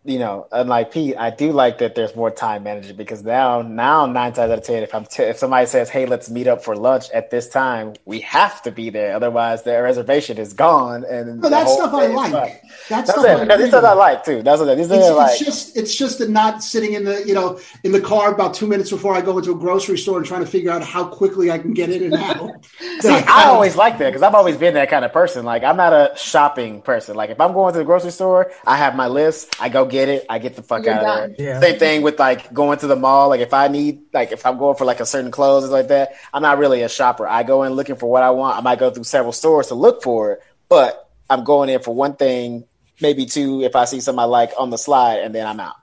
[0.06, 4.06] you know, unlike Pete, I do like that there's more time management because now, now
[4.06, 6.64] nine times out of ten, if I'm t- if somebody says, "Hey, let's meet up
[6.64, 9.14] for lunch at this time," we have to be there.
[9.14, 11.04] Otherwise, the reservation is gone.
[11.04, 12.32] And no, that's stuff I like.
[12.32, 13.52] That's, that's stuff it.
[13.52, 14.42] I stuff I like too.
[14.42, 15.32] That's what it's, is like.
[15.32, 18.54] It's just it's just the not sitting in the you know in the car about
[18.54, 21.08] two minutes before I go into a grocery store and trying to figure out how
[21.08, 22.66] quickly I can get in and out.
[23.02, 25.44] See, I, I always like that because I've always been that kind of person.
[25.44, 27.18] Like I'm not a shopping person.
[27.18, 29.58] Like if I'm going to the grocery store, I have my list.
[29.60, 30.26] I go get it.
[30.30, 31.32] I get the fuck You're out done.
[31.32, 31.48] of there.
[31.48, 31.60] Yeah.
[31.60, 33.30] Same thing with like going to the mall.
[33.30, 35.90] Like if I need, like if I'm going for like a certain clothes and like
[35.90, 37.28] that, I'm not really a shopper.
[37.28, 38.58] I go in looking for what I want.
[38.58, 41.94] I might go through several stores to look for it, but I'm going in for
[41.94, 42.66] one thing,
[43.02, 45.76] maybe two if I see something I like on the slide, and then I'm out.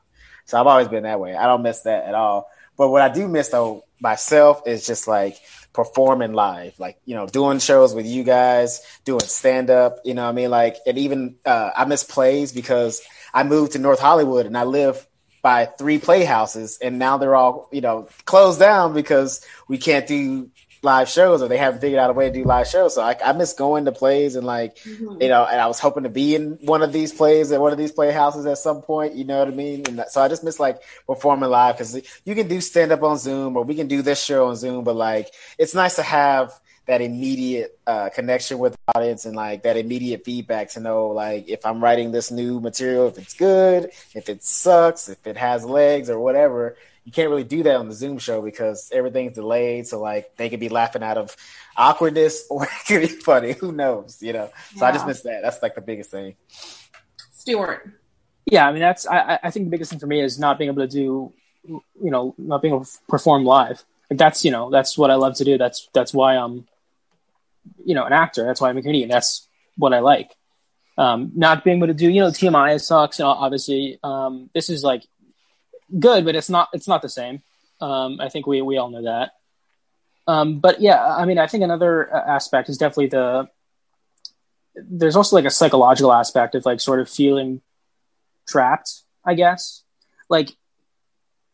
[0.47, 1.35] So I've always been that way.
[1.35, 2.49] I don't miss that at all.
[2.77, 5.37] But what I do miss though myself is just like
[5.73, 9.99] performing live, like you know, doing shows with you guys, doing stand up.
[10.05, 13.03] You know, what I mean, like, and even uh, I miss plays because
[13.37, 15.07] I moved to North Hollywood and I live
[15.43, 20.51] by three playhouses, and now they're all you know closed down because we can't do
[20.83, 22.95] live shows or they haven't figured out a way to do live shows.
[22.95, 25.21] So I, I miss going to plays and like, mm-hmm.
[25.21, 27.73] you know, and I was hoping to be in one of these plays at one
[27.73, 29.85] of these playhouses at some point, you know what I mean?
[29.89, 33.19] And so I just miss like performing live because you can do stand up on
[33.19, 36.53] Zoom or we can do this show on Zoom, but like, it's nice to have
[36.87, 41.49] that immediate uh, connection with the audience and like that immediate feedback to know like
[41.49, 45.65] if I'm writing this new material, if it's good, if it sucks, if it has
[45.65, 49.87] legs or whatever, you can't really do that on the Zoom show because everything's delayed.
[49.87, 51.37] So like they could be laughing out of
[51.77, 53.53] awkwardness or it could be funny.
[53.53, 54.23] Who knows?
[54.23, 54.51] You know.
[54.75, 54.89] So yeah.
[54.89, 55.43] I just miss that.
[55.43, 56.37] That's like the biggest thing.
[57.33, 57.93] Stuart.
[58.45, 60.71] Yeah, I mean that's I, I think the biggest thing for me is not being
[60.71, 61.33] able to do
[61.69, 63.85] you know, not being able to perform live.
[64.11, 65.59] Like that's you know, that's what I love to do.
[65.59, 66.67] That's that's why I'm
[67.85, 68.45] you know, an actor.
[68.45, 69.09] That's why I'm a comedian.
[69.09, 70.35] That's what I like.
[70.99, 73.19] Um, not being able to do, you know, TMI sucks.
[73.19, 75.05] Know, obviously, um, this is like
[75.99, 77.43] good, but it's not it's not the same.
[77.81, 79.33] Um, I think we we all know that.
[80.27, 83.49] Um, but yeah, I mean, I think another uh, aspect is definitely the.
[84.75, 87.63] There's also like a psychological aspect of like sort of feeling
[88.47, 89.03] trapped.
[89.25, 89.83] I guess,
[90.29, 90.51] like,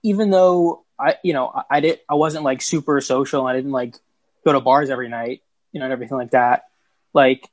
[0.03, 3.46] even though I, you know, I, I did, I wasn't like super social.
[3.46, 3.96] I didn't like
[4.44, 6.64] go to bars every night, you know, and everything like that.
[7.12, 7.48] Like,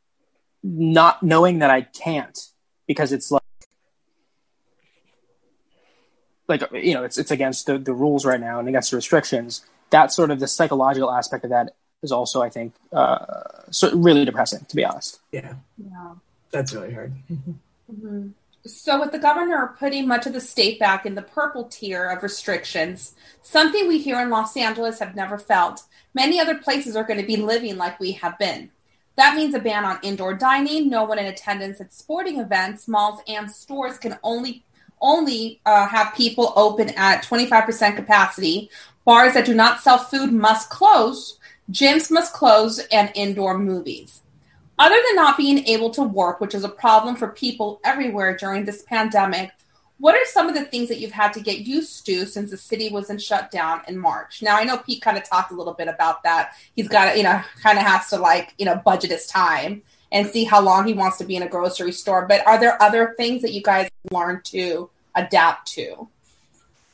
[0.64, 2.38] not knowing that I can't
[2.86, 3.42] because it's like
[6.48, 9.66] like you know it's it's against the, the rules right now and against the restrictions.
[9.92, 13.20] That sort of the psychological aspect of that is also i think uh,
[13.72, 15.20] so really depressing to be honest.
[15.32, 15.56] Yeah.
[15.78, 16.14] Yeah.
[16.52, 17.14] That's really hard.
[17.92, 18.30] Mm-hmm.
[18.66, 22.22] so with the governor putting much of the state back in the purple tier of
[22.22, 25.82] restrictions something we here in los angeles have never felt
[26.14, 28.70] many other places are going to be living like we have been
[29.20, 33.20] that means a ban on indoor dining, no one in attendance at sporting events, malls,
[33.28, 34.64] and stores can only
[35.02, 38.70] only uh, have people open at 25% capacity.
[39.04, 41.38] Bars that do not sell food must close.
[41.70, 44.22] Gyms must close and indoor movies.
[44.78, 48.64] Other than not being able to work, which is a problem for people everywhere during
[48.64, 49.52] this pandemic,
[50.00, 52.58] what are some of the things that you've had to get used to since the
[52.58, 54.42] city was in shutdown in March?
[54.42, 56.54] Now, I know Pete kind of talked a little bit about that.
[56.76, 59.82] He's got to, you know, kind of has to like, you know, budget his time
[60.12, 62.26] and see how long he wants to be in a grocery store.
[62.26, 66.08] But are there other things that you guys learned to adapt to?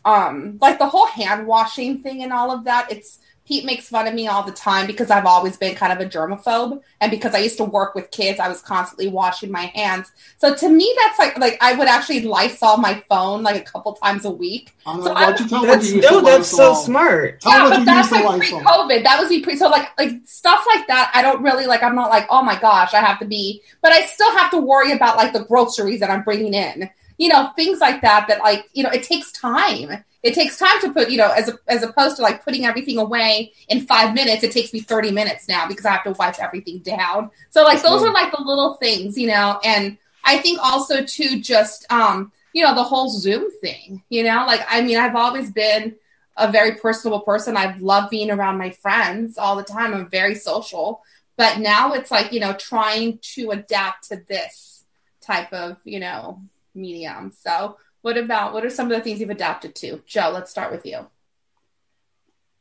[0.03, 2.91] Um, like the whole hand washing thing and all of that.
[2.91, 5.99] It's Pete makes fun of me all the time because I've always been kind of
[5.99, 9.65] a germaphobe, and because I used to work with kids, I was constantly washing my
[9.75, 10.11] hands.
[10.37, 13.93] So to me, that's like like I would actually Lysol my phone like a couple
[13.93, 14.73] times a week.
[14.87, 17.41] Um, so I, that's, no, that's so smart.
[17.41, 19.03] Tell yeah, but that's like pre-COVID.
[19.03, 19.55] That was the pre.
[19.55, 21.83] So like like stuff like that, I don't really like.
[21.83, 24.57] I'm not like oh my gosh, I have to be, but I still have to
[24.57, 26.89] worry about like the groceries that I'm bringing in.
[27.17, 28.27] You know, things like that.
[28.27, 31.49] That like you know, it takes time it takes time to put, you know, as
[31.49, 35.11] a, as opposed to like putting everything away in five minutes, it takes me 30
[35.11, 37.29] minutes now because I have to wipe everything down.
[37.51, 41.39] So like those are like the little things, you know, and I think also too,
[41.41, 45.51] just, um, you know, the whole Zoom thing, you know, like, I mean, I've always
[45.51, 45.95] been
[46.35, 47.55] a very personable person.
[47.55, 49.93] I've loved being around my friends all the time.
[49.93, 51.03] I'm very social,
[51.37, 54.85] but now it's like, you know, trying to adapt to this
[55.21, 56.41] type of, you know,
[56.75, 57.31] medium.
[57.31, 60.01] So what about what are some of the things you've adapted to?
[60.05, 61.07] Joe, let's start with you.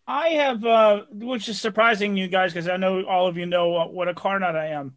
[0.07, 3.89] I have, uh, which is surprising you guys because I know all of you know
[3.89, 4.97] what a car nut I am.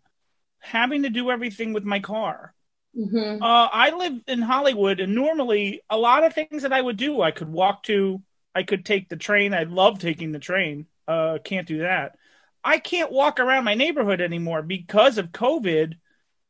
[0.59, 2.53] Having to do everything with my car.
[2.97, 3.41] Mm-hmm.
[3.41, 7.21] Uh, I live in Hollywood, and normally a lot of things that I would do,
[7.21, 8.21] I could walk to,
[8.55, 9.53] I could take the train.
[9.53, 10.87] I love taking the train.
[11.07, 12.15] Uh, can't do that.
[12.63, 15.93] I can't walk around my neighborhood anymore because of COVID.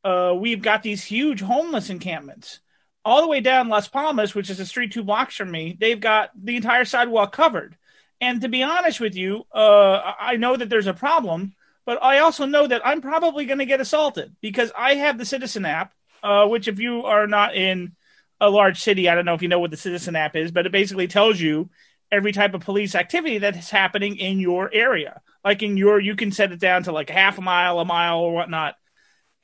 [0.04, 2.60] Uh, we've got these huge homeless encampments
[3.04, 5.78] all the way down Las Palmas, which is a street two blocks from me.
[5.80, 7.78] They've got the entire sidewalk covered.
[8.20, 11.56] And to be honest with you, uh, I know that there's a problem,
[11.86, 15.26] but I also know that I'm probably going to get assaulted because I have the
[15.26, 17.96] Citizen app, uh, which if you are not in
[18.42, 20.66] a large city, I don't know if you know what the Citizen app is, but
[20.66, 21.70] it basically tells you
[22.12, 25.22] every type of police activity that is happening in your area.
[25.46, 28.20] Like in your, you can set it down to like half a mile, a mile,
[28.20, 28.76] or whatnot.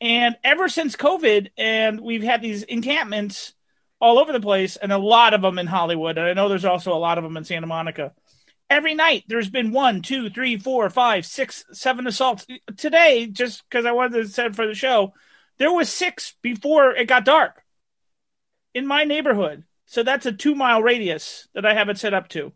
[0.04, 3.54] And ever since COVID, and we've had these encampments
[4.02, 6.66] all over the place, and a lot of them in Hollywood, and I know there's
[6.66, 8.12] also a lot of them in Santa Monica.
[8.70, 12.46] Every night there's been one, two, three, four, five, six, seven assaults.
[12.76, 15.14] Today, just because I wanted to say for the show,
[15.58, 17.64] there was six before it got dark
[18.74, 19.64] in my neighborhood.
[19.86, 22.52] So that's a two mile radius that I have it set up to.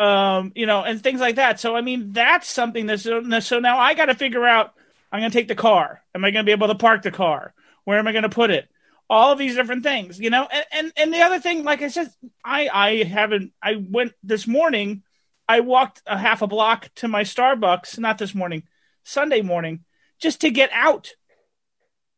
[0.00, 1.60] Um, you know, and things like that.
[1.60, 4.72] So I mean, that's something that's so now I got to figure out.
[5.10, 6.02] I'm going to take the car.
[6.14, 7.54] Am I going to be able to park the car?
[7.84, 8.68] Where am I going to put it?
[9.08, 10.48] All of these different things, you know.
[10.50, 12.10] And, and and the other thing, like I said,
[12.44, 13.52] I I haven't.
[13.62, 15.04] I went this morning.
[15.48, 17.98] I walked a half a block to my Starbucks.
[18.00, 18.64] Not this morning,
[19.04, 19.84] Sunday morning,
[20.20, 21.12] just to get out.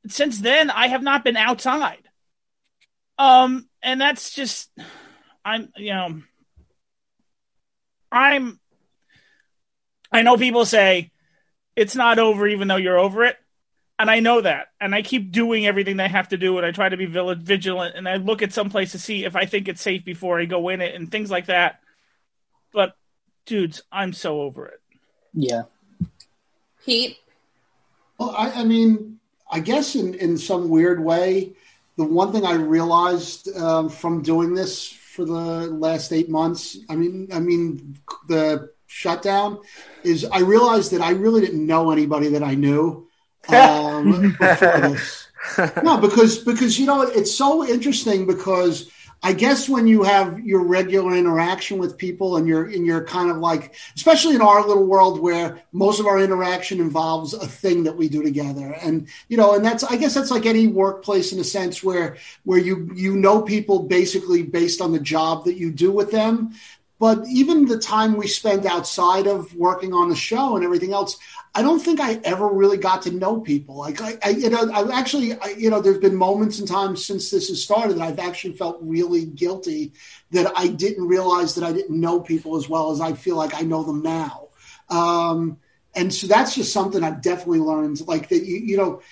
[0.07, 2.09] Since then, I have not been outside.
[3.19, 4.71] Um, and that's just,
[5.45, 6.23] I'm, you know,
[8.13, 8.61] I'm,
[10.13, 11.11] I know people say
[11.79, 13.37] it's not over even though you're over it.
[14.01, 14.69] And I know that.
[14.81, 16.57] And I keep doing everything they have to do.
[16.59, 17.95] And I try to be vigilant.
[17.97, 20.45] And I look at some place to see if I think it's safe before I
[20.45, 21.81] go in it and things like that.
[22.73, 22.97] But,
[23.47, 24.81] dudes, I'm so over it.
[25.35, 25.63] Yeah.
[26.85, 27.19] Pete?
[28.19, 31.53] Well, I, I mean, I guess in, in some weird way,
[31.97, 36.97] the one thing I realized um, from doing this for the last eight months, I
[36.97, 39.61] mean, I mean, the shutdown
[40.03, 43.07] is I realized that I really didn't know anybody that I knew
[43.49, 44.37] um.
[45.83, 48.91] No, because because you know it's so interesting because
[49.23, 53.31] I guess when you have your regular interaction with people and you're and you're kind
[53.31, 57.83] of like, especially in our little world where most of our interaction involves a thing
[57.85, 61.33] that we do together, and you know, and that's I guess that's like any workplace
[61.33, 65.55] in a sense where where you you know people basically based on the job that
[65.55, 66.53] you do with them.
[67.01, 71.17] But even the time we spend outside of working on the show and everything else,
[71.55, 73.77] I don't think I ever really got to know people.
[73.77, 77.05] Like I, I you know, I've actually, I, you know, there's been moments and times
[77.05, 79.93] since this has started that I've actually felt really guilty
[80.33, 83.55] that I didn't realize that I didn't know people as well as I feel like
[83.55, 84.49] I know them now.
[84.91, 85.59] Um,
[85.95, 88.07] and so that's just something I've definitely learned.
[88.09, 89.03] Like that, you, you know,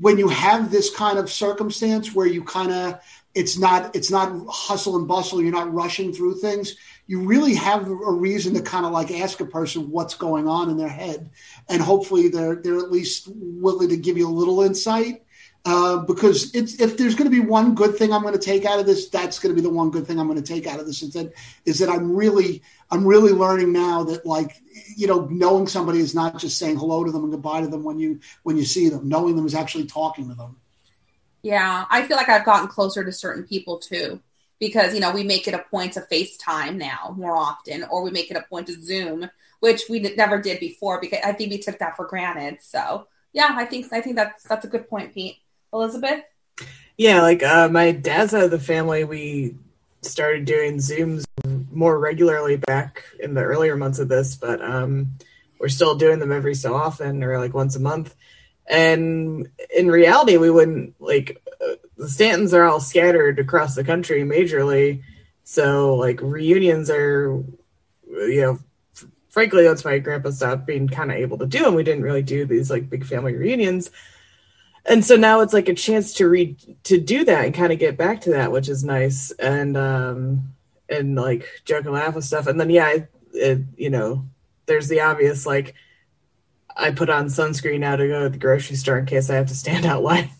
[0.00, 3.00] when you have this kind of circumstance where you kind of,
[3.34, 5.42] it's not, it's not hustle and bustle.
[5.42, 9.40] You're not rushing through things you really have a reason to kind of like ask
[9.40, 11.30] a person what's going on in their head,
[11.68, 15.22] and hopefully they're they're at least willing to give you a little insight.
[15.64, 18.80] Uh, because if there's going to be one good thing I'm going to take out
[18.80, 20.80] of this, that's going to be the one good thing I'm going to take out
[20.80, 21.02] of this.
[21.02, 21.32] Is that
[21.64, 24.60] is that I'm really I'm really learning now that like
[24.96, 27.84] you know knowing somebody is not just saying hello to them and goodbye to them
[27.84, 29.08] when you when you see them.
[29.08, 30.56] Knowing them is actually talking to them.
[31.42, 34.20] Yeah, I feel like I've gotten closer to certain people too
[34.62, 38.12] because you know we make it a point to FaceTime now more often, or we
[38.12, 41.58] make it a point to Zoom, which we never did before because I think we
[41.58, 42.58] took that for granted.
[42.62, 45.38] So yeah, I think I think that's that's a good point, Pete.
[45.72, 46.22] Elizabeth.
[46.96, 49.56] Yeah, like uh, my dad's of the family, we
[50.02, 51.24] started doing Zooms
[51.72, 55.18] more regularly back in the earlier months of this, but um,
[55.58, 58.14] we're still doing them every so often or like once a month.
[58.68, 61.42] And in reality, we wouldn't like
[62.02, 65.02] the Stantons are all scattered across the country majorly.
[65.44, 67.42] So like reunions are,
[68.08, 68.58] you know,
[69.28, 72.22] frankly, once my grandpa stopped being kind of able to do them, we didn't really
[72.22, 73.90] do these like big family reunions.
[74.84, 77.78] And so now it's like a chance to read to do that and kind of
[77.78, 79.30] get back to that, which is nice.
[79.32, 80.54] And um
[80.88, 82.48] and like joke and laugh with stuff.
[82.48, 84.24] And then yeah, it, it, you know,
[84.66, 85.74] there's the obvious like
[86.76, 89.46] I put on sunscreen now to go to the grocery store in case I have
[89.46, 90.30] to stand out line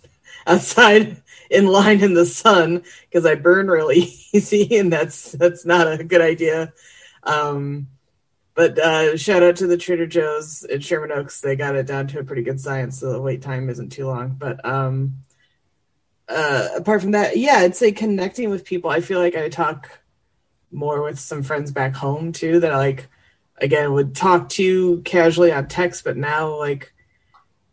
[0.44, 1.22] outside
[1.52, 3.98] in line in the sun because I burn really
[4.32, 6.72] easy, and that's that's not a good idea.
[7.22, 7.88] Um,
[8.54, 12.06] but uh, shout out to the Trader Joe's at Sherman Oaks; they got it down
[12.08, 14.30] to a pretty good science, so the wait time isn't too long.
[14.30, 15.18] But um,
[16.28, 18.90] uh, apart from that, yeah, I'd say connecting with people.
[18.90, 19.90] I feel like I talk
[20.70, 23.08] more with some friends back home too that I like
[23.58, 26.91] again would talk to casually on text, but now like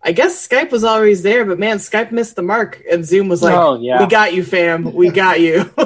[0.01, 3.43] I guess Skype was always there, but man, Skype missed the mark, and Zoom was
[3.43, 4.01] like, oh, yeah.
[4.01, 4.93] "We got you, fam.
[4.93, 5.69] We got you,"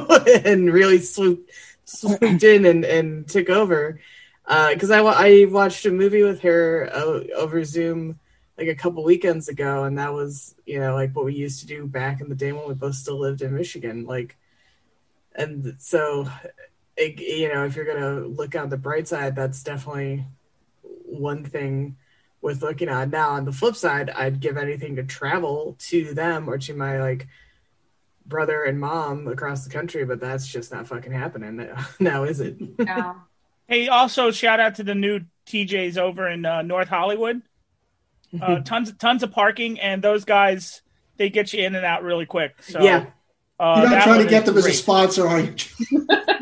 [0.45, 1.49] and really swooped
[1.85, 3.99] swooped in and and took over.
[4.45, 8.19] because I, I watched a movie with her uh, over Zoom
[8.57, 11.67] like a couple weekends ago, and that was you know like what we used to
[11.67, 14.05] do back in the day when we both still lived in Michigan.
[14.05, 14.37] Like,
[15.35, 16.27] and so
[16.95, 20.25] it, you know if you're gonna look on the bright side, that's definitely
[21.05, 21.97] one thing
[22.43, 23.09] worth looking at.
[23.09, 26.99] Now on the flip side, I'd give anything to travel to them or to my
[26.99, 27.27] like
[28.25, 31.67] brother and mom across the country, but that's just not fucking happening
[31.99, 32.57] now, is it?
[32.79, 33.15] Yeah.
[33.65, 37.41] Hey, also shout out to the new TJs over in uh, North Hollywood.
[38.39, 40.81] Uh, tons, tons of parking, and those guys
[41.15, 42.61] they get you in and out really quick.
[42.61, 43.05] So Yeah.
[43.57, 45.55] uh, You're not trying to get is them as a sponsor, are you?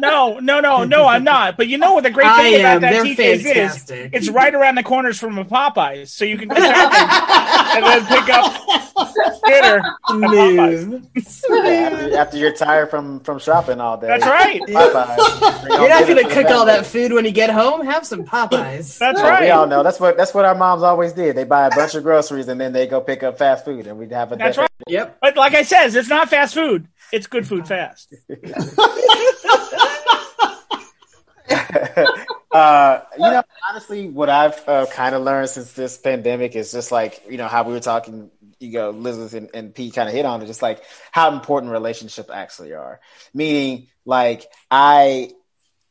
[0.01, 1.55] No, no, no, no, I'm not.
[1.57, 2.81] But you know what the great I thing about am.
[2.81, 3.99] that They're TJ's fantastic.
[4.13, 4.27] is?
[4.27, 8.05] It's right around the corners from a Popeyes, so you can go shopping and then
[8.07, 8.53] pick up
[9.45, 10.87] dinner at Popeyes.
[10.87, 11.07] Move.
[11.49, 14.07] Yeah, after, after you're tired from from shopping all day.
[14.07, 14.61] That's right.
[14.61, 15.67] Popeyes.
[15.69, 17.85] You're not gonna cook all that food when you get home.
[17.85, 18.97] Have some Popeyes.
[18.99, 19.69] That's Oh, We all right.
[19.69, 21.35] know that's what that's what our moms always did.
[21.35, 23.97] They buy a bunch of groceries and then they go pick up fast food, and
[23.99, 24.69] we'd have a That's right.
[24.87, 25.17] Yep.
[25.21, 26.87] But like I said, it's not fast food.
[27.11, 28.13] It's good food fast.
[32.51, 36.91] uh, you know, honestly, what I've uh, kind of learned since this pandemic is just
[36.91, 38.29] like you know how we were talking.
[38.59, 41.71] You know, Elizabeth and, and Pete kind of hit on it, just like how important
[41.71, 42.99] relationships actually are.
[43.33, 45.31] Meaning, like I,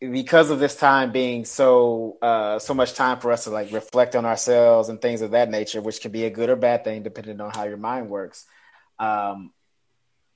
[0.00, 4.14] because of this time being so uh, so much time for us to like reflect
[4.14, 7.02] on ourselves and things of that nature, which can be a good or bad thing
[7.02, 8.44] depending on how your mind works.
[8.98, 9.52] Um,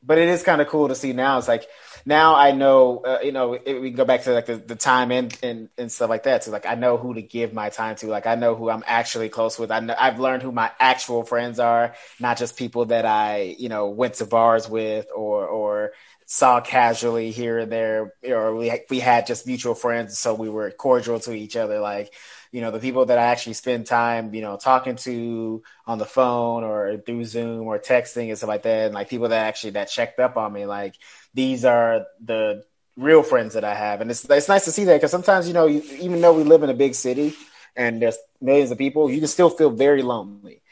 [0.03, 1.39] but it is kind of cool to see now.
[1.39, 1.67] It's like
[2.07, 4.77] now I know, uh, you know, it, we can go back to like the, the
[4.77, 6.45] time and, and and stuff like that.
[6.45, 8.09] So like I know who to give my time to.
[8.09, 9.71] Like I know who I'm actually close with.
[9.71, 13.69] I know I've learned who my actual friends are, not just people that I you
[13.71, 15.93] know went to bars with or or
[16.27, 20.71] saw casually here and there, or we we had just mutual friends, so we were
[20.71, 21.81] cordial to each other.
[21.81, 22.13] Like
[22.53, 26.05] you know the people that I actually spend time, you know, talking to on the
[26.05, 29.71] phone or through Zoom or texting and stuff like that, and like people that actually
[29.71, 30.95] that checked up on me, like
[31.35, 32.65] these are the
[32.97, 35.55] real friends that I have, and it's it's nice to see that because sometimes you
[35.55, 37.35] know you, even though we live in a big city
[37.77, 40.63] and there's millions of people, you can still feel very lonely.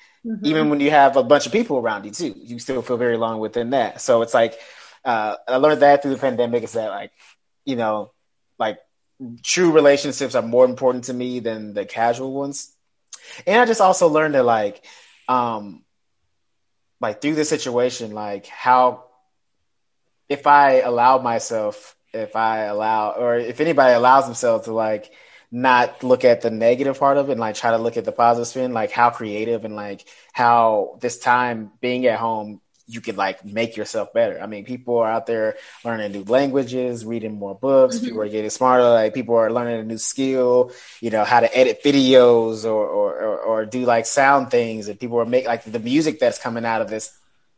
[0.44, 3.16] Even when you have a bunch of people around you too, you still feel very
[3.16, 4.00] lonely within that.
[4.00, 4.54] So it's like
[5.04, 7.12] uh, I learned that through the pandemic is that like
[7.64, 8.12] you know
[8.58, 8.78] like
[9.42, 12.74] true relationships are more important to me than the casual ones.
[13.46, 14.84] And I just also learned that like
[15.28, 15.84] um
[17.00, 19.04] like through this situation, like how
[20.32, 25.12] if I allow myself, if I allow or if anybody allows themselves to like
[25.50, 28.12] not look at the negative part of it and like try to look at the
[28.12, 33.16] positive spin, like how creative and like how this time being at home you could
[33.16, 34.40] like make yourself better.
[34.40, 37.96] I mean, people are out there learning new languages, reading more books.
[37.96, 38.06] Mm-hmm.
[38.06, 38.84] People are getting smarter.
[38.84, 43.20] Like people are learning a new skill, you know, how to edit videos or or
[43.20, 44.88] or, or do like sound things.
[44.88, 47.12] And people are make like the music that's coming out of this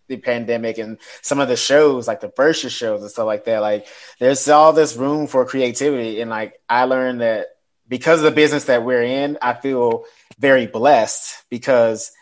[0.08, 3.60] the pandemic and some of the shows like the versus shows and stuff like that.
[3.60, 3.86] Like
[4.18, 7.48] there's all this room for creativity, and like I learned that
[7.88, 10.04] because of the business that we're in, I feel
[10.38, 12.12] very blessed because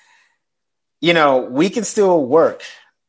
[1.01, 2.63] you know we can still work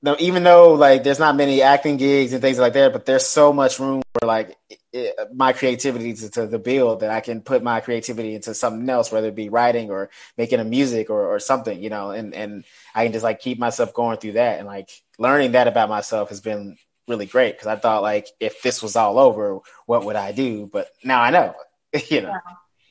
[0.04, 3.26] no, even though like there's not many acting gigs and things like that, but there's
[3.26, 4.58] so much room for like
[4.92, 8.88] it, my creativity to, to, to build that I can put my creativity into something
[8.90, 12.36] else, whether it be writing or making a music or, or something, you know, and,
[12.36, 14.60] and I can just like keep myself going through that.
[14.60, 16.78] And like learning that about myself has been
[17.08, 20.70] really great because I thought like if this was all over, what would I do?
[20.72, 21.56] But now I know,
[22.10, 22.34] you know.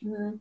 [0.02, 0.38] Mhm.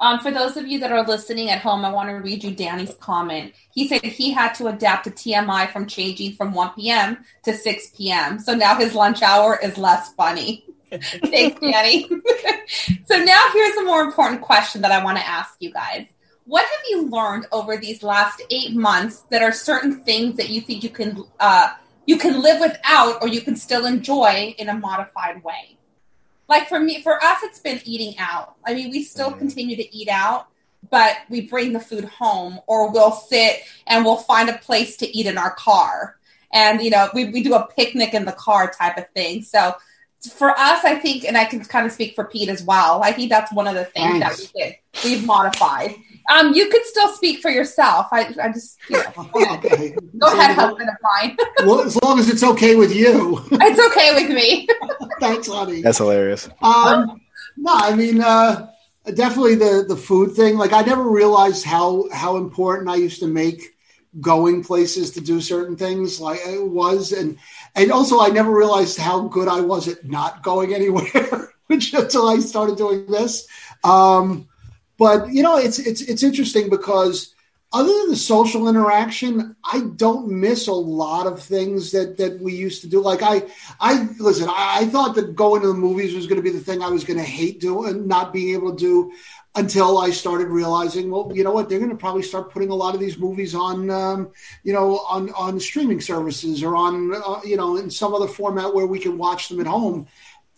[0.00, 2.52] Um, for those of you that are listening at home, I want to read you
[2.52, 3.52] Danny's comment.
[3.72, 7.18] He said he had to adapt to TMI from changing from 1 p.m.
[7.44, 8.38] to 6 p.m.
[8.38, 10.64] So now his lunch hour is less funny.
[10.90, 12.08] Thanks, Danny.
[13.04, 16.06] so now here's a more important question that I want to ask you guys.
[16.46, 20.62] What have you learned over these last eight months that are certain things that you
[20.62, 21.74] think you can uh,
[22.06, 25.76] you can live without or you can still enjoy in a modified way?
[26.50, 28.56] Like for me for us it's been eating out.
[28.66, 29.38] I mean we still mm-hmm.
[29.38, 30.48] continue to eat out
[30.90, 35.16] but we bring the food home or we'll sit and we'll find a place to
[35.16, 36.18] eat in our car.
[36.52, 39.42] And you know we, we do a picnic in the car type of thing.
[39.42, 39.74] So
[40.34, 43.10] for us i think and i can kind of speak for pete as well i
[43.10, 44.74] think that's one of the things that we did.
[45.02, 45.94] We've modified
[46.30, 49.94] um, you could still speak for yourself i, I just you know okay.
[50.18, 53.44] go ahead husband of mine Well, as long as it's okay with you.
[53.52, 54.66] it's okay with me
[55.20, 55.82] Thanks, honey.
[55.82, 56.48] That's hilarious.
[56.62, 57.20] Um,
[57.56, 58.70] no, I mean, uh,
[59.14, 60.56] definitely the the food thing.
[60.56, 63.76] Like, I never realized how how important I used to make
[64.20, 66.20] going places to do certain things.
[66.20, 67.38] Like it was, and
[67.76, 71.52] and also I never realized how good I was at not going anywhere.
[71.66, 73.46] which until I started doing this.
[73.84, 74.48] Um,
[75.00, 77.34] but you know, it's it's it's interesting because
[77.72, 82.52] other than the social interaction, I don't miss a lot of things that that we
[82.52, 83.00] used to do.
[83.00, 83.44] Like I,
[83.80, 84.50] I listen.
[84.50, 86.90] I, I thought that going to the movies was going to be the thing I
[86.90, 89.12] was going to hate doing, not being able to do
[89.54, 92.74] until I started realizing, well, you know what, they're going to probably start putting a
[92.74, 94.30] lot of these movies on, um,
[94.64, 98.74] you know, on on streaming services or on, uh, you know, in some other format
[98.74, 100.06] where we can watch them at home.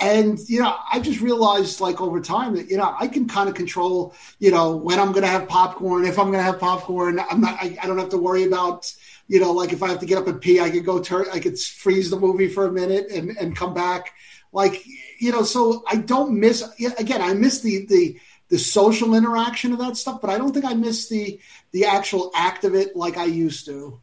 [0.02, 3.48] And you know, I just realized, like over time, that you know, I can kind
[3.48, 6.04] of control, you know, when I'm going to have popcorn.
[6.04, 7.62] If I'm going to have popcorn, I'm not.
[7.62, 8.92] I, I, don't have to worry about,
[9.28, 11.26] you know, like if I have to get up and pee, I could go turn.
[11.32, 14.12] I could freeze the movie for a minute and and come back.
[14.52, 14.84] Like
[15.20, 16.68] you know, so I don't miss.
[16.98, 20.64] Again, I miss the the the social interaction of that stuff, but I don't think
[20.64, 21.38] I miss the
[21.70, 24.00] the actual act of it like I used to.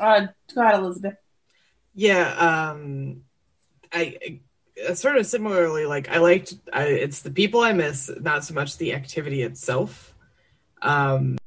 [0.00, 1.16] Uh, go ahead, Elizabeth.
[1.94, 3.24] Yeah, um,
[3.92, 4.40] I,
[4.88, 6.54] I sort of similarly like I liked.
[6.72, 10.14] I, it's the people I miss, not so much the activity itself.
[10.80, 11.38] Um,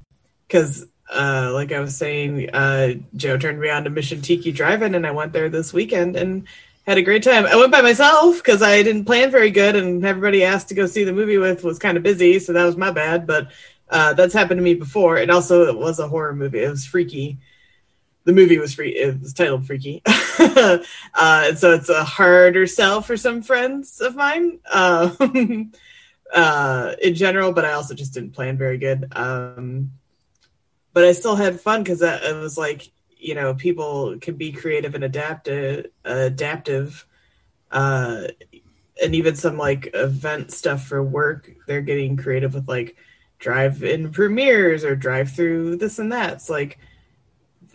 [0.47, 4.95] because uh, like I was saying, uh, Joe turned me on to Mission Tiki Drive-In,
[4.95, 6.47] and I went there this weekend, and
[6.85, 7.45] had a great time.
[7.45, 10.85] I went by myself because I didn't plan very good, and everybody asked to go
[10.85, 13.25] see the movie with was kind of busy, so that was my bad.
[13.25, 13.51] But
[13.89, 16.63] uh, that's happened to me before, and also it was a horror movie.
[16.63, 17.39] It was freaky.
[18.25, 18.89] The movie was free.
[18.89, 20.79] It was titled Freaky, uh,
[21.55, 25.71] so it's a harder sell for some friends of mine um,
[26.33, 27.53] uh, in general.
[27.53, 29.07] But I also just didn't plan very good.
[29.15, 29.91] Um,
[30.93, 32.91] but I still had fun because it was like
[33.25, 37.05] you know people can be creative and adaptive adaptive
[37.71, 38.23] uh
[39.01, 42.95] and even some like event stuff for work they're getting creative with like
[43.39, 46.77] drive in premieres or drive through this and that it's like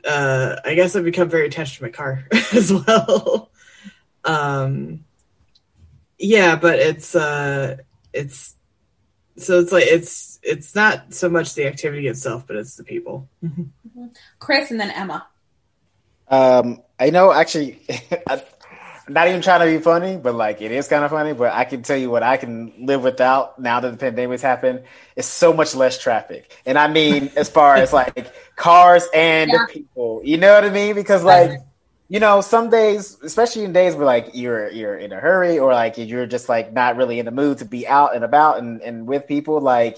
[0.07, 3.51] uh i guess i've become very attached to my car as well.
[4.24, 5.05] Um
[6.18, 7.76] yeah but it's uh
[8.12, 8.55] it's
[9.36, 13.28] so it's like it's it's not so much the activity itself but it's the people.
[14.38, 15.26] Chris and then emma.
[16.30, 17.80] Um, I know actually,
[18.28, 18.40] I'm
[19.11, 21.33] not even trying to be funny, but like it is kind of funny.
[21.33, 24.85] But I can tell you what I can live without now that the pandemic's happened.
[25.17, 29.67] It's so much less traffic, and I mean as far as like cars and yeah.
[29.69, 30.21] people.
[30.25, 30.95] You know what I mean?
[30.95, 31.59] Because like.
[32.13, 35.73] You know, some days, especially in days where like you're you're in a hurry or
[35.73, 38.83] like you're just like not really in the mood to be out and about and,
[38.83, 39.97] and with people, like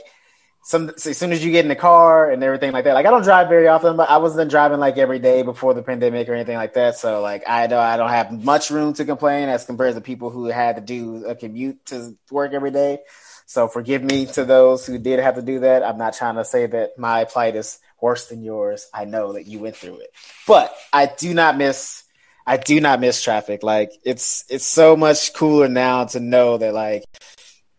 [0.62, 2.94] some as soon as you get in the car and everything like that.
[2.94, 5.82] Like I don't drive very often, but I wasn't driving like every day before the
[5.82, 6.96] pandemic or anything like that.
[6.96, 10.30] So like I know I don't have much room to complain as compared to people
[10.30, 13.00] who had to do a commute to work every day.
[13.44, 15.82] So forgive me to those who did have to do that.
[15.82, 18.88] I'm not trying to say that my plight is worse than yours.
[18.94, 20.14] I know that you went through it.
[20.46, 22.04] But I do not miss
[22.46, 23.62] I do not miss traffic.
[23.62, 27.04] Like it's it's so much cooler now to know that like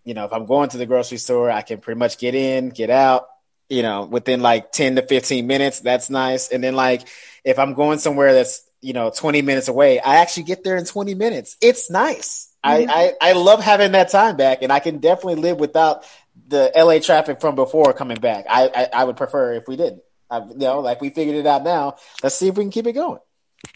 [0.06, 2.70] you know, if I'm going to the grocery store, I can pretty much get in,
[2.70, 3.28] get out,
[3.70, 5.80] you know, within like 10 to 15 minutes.
[5.80, 6.50] That's nice.
[6.50, 7.08] And then like
[7.44, 10.86] if I'm going somewhere that's, you know, 20 minutes away, I actually get there in
[10.86, 11.56] 20 minutes.
[11.62, 12.54] It's nice.
[12.66, 12.90] Mm-hmm.
[12.90, 16.06] I, I, I love having that time back and I can definitely live without
[16.48, 18.46] the LA traffic from before coming back.
[18.50, 20.02] I, I, I would prefer if we didn't.
[20.30, 21.96] I, you know, like we figured it out now.
[22.22, 23.20] Let's see if we can keep it going.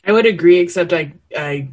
[0.04, 1.70] I would agree, except I I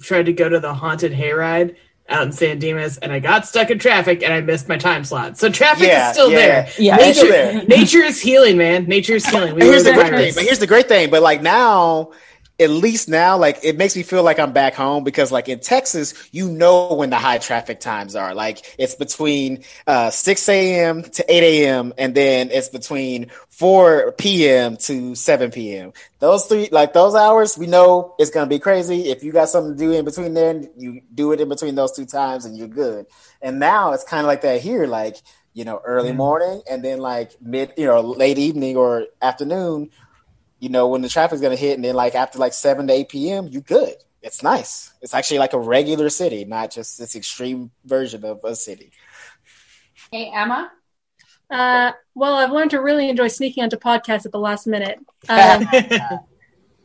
[0.00, 1.76] tried to go to the haunted hayride
[2.08, 5.04] out in San Dimas and I got stuck in traffic and I missed my time
[5.04, 5.38] slot.
[5.38, 6.68] So traffic yeah, is still yeah, there.
[6.78, 7.64] Yeah, nature, there.
[7.64, 8.84] nature is healing, man.
[8.84, 9.54] Nature is healing.
[9.54, 10.34] We here's the great thing.
[10.34, 11.10] But here's the great thing.
[11.10, 12.12] But like now,
[12.60, 15.58] at least now, like it makes me feel like I'm back home because, like in
[15.58, 18.34] Texas, you know when the high traffic times are.
[18.34, 21.02] Like it's between uh, 6 a.m.
[21.02, 21.92] to 8 a.m.
[21.98, 24.76] and then it's between 4 p.m.
[24.76, 25.92] to 7 p.m.
[26.20, 29.10] Those three, like those hours, we know it's gonna be crazy.
[29.10, 31.92] If you got something to do in between then, you do it in between those
[31.92, 33.06] two times, and you're good.
[33.42, 35.16] And now it's kind of like that here, like
[35.54, 36.16] you know, early mm.
[36.16, 39.88] morning and then like mid, you know, late evening or afternoon
[40.64, 43.10] you know, when the traffic's gonna hit, and then like after like seven to eight
[43.10, 43.96] p.m., you good.
[44.22, 44.94] It's nice.
[45.02, 48.90] It's actually like a regular city, not just this extreme version of a city.
[50.10, 50.72] Hey, Emma.
[51.50, 54.98] Uh, well, I've learned to really enjoy sneaking onto podcasts at the last minute.
[55.28, 55.66] Um,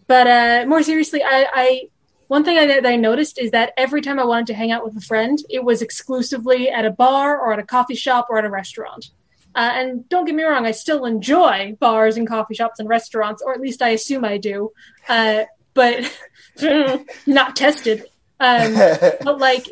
[0.07, 1.81] but uh, more seriously, I, I
[2.27, 4.83] one thing I, that I noticed is that every time I wanted to hang out
[4.83, 8.39] with a friend, it was exclusively at a bar or at a coffee shop or
[8.39, 9.11] at a restaurant.
[9.55, 13.41] Uh, and don't get me wrong, I still enjoy bars and coffee shops and restaurants,
[13.41, 14.71] or at least I assume I do.
[15.07, 15.43] Uh,
[15.73, 16.11] but
[17.25, 18.05] not tested.
[18.39, 18.73] Um,
[19.23, 19.67] but like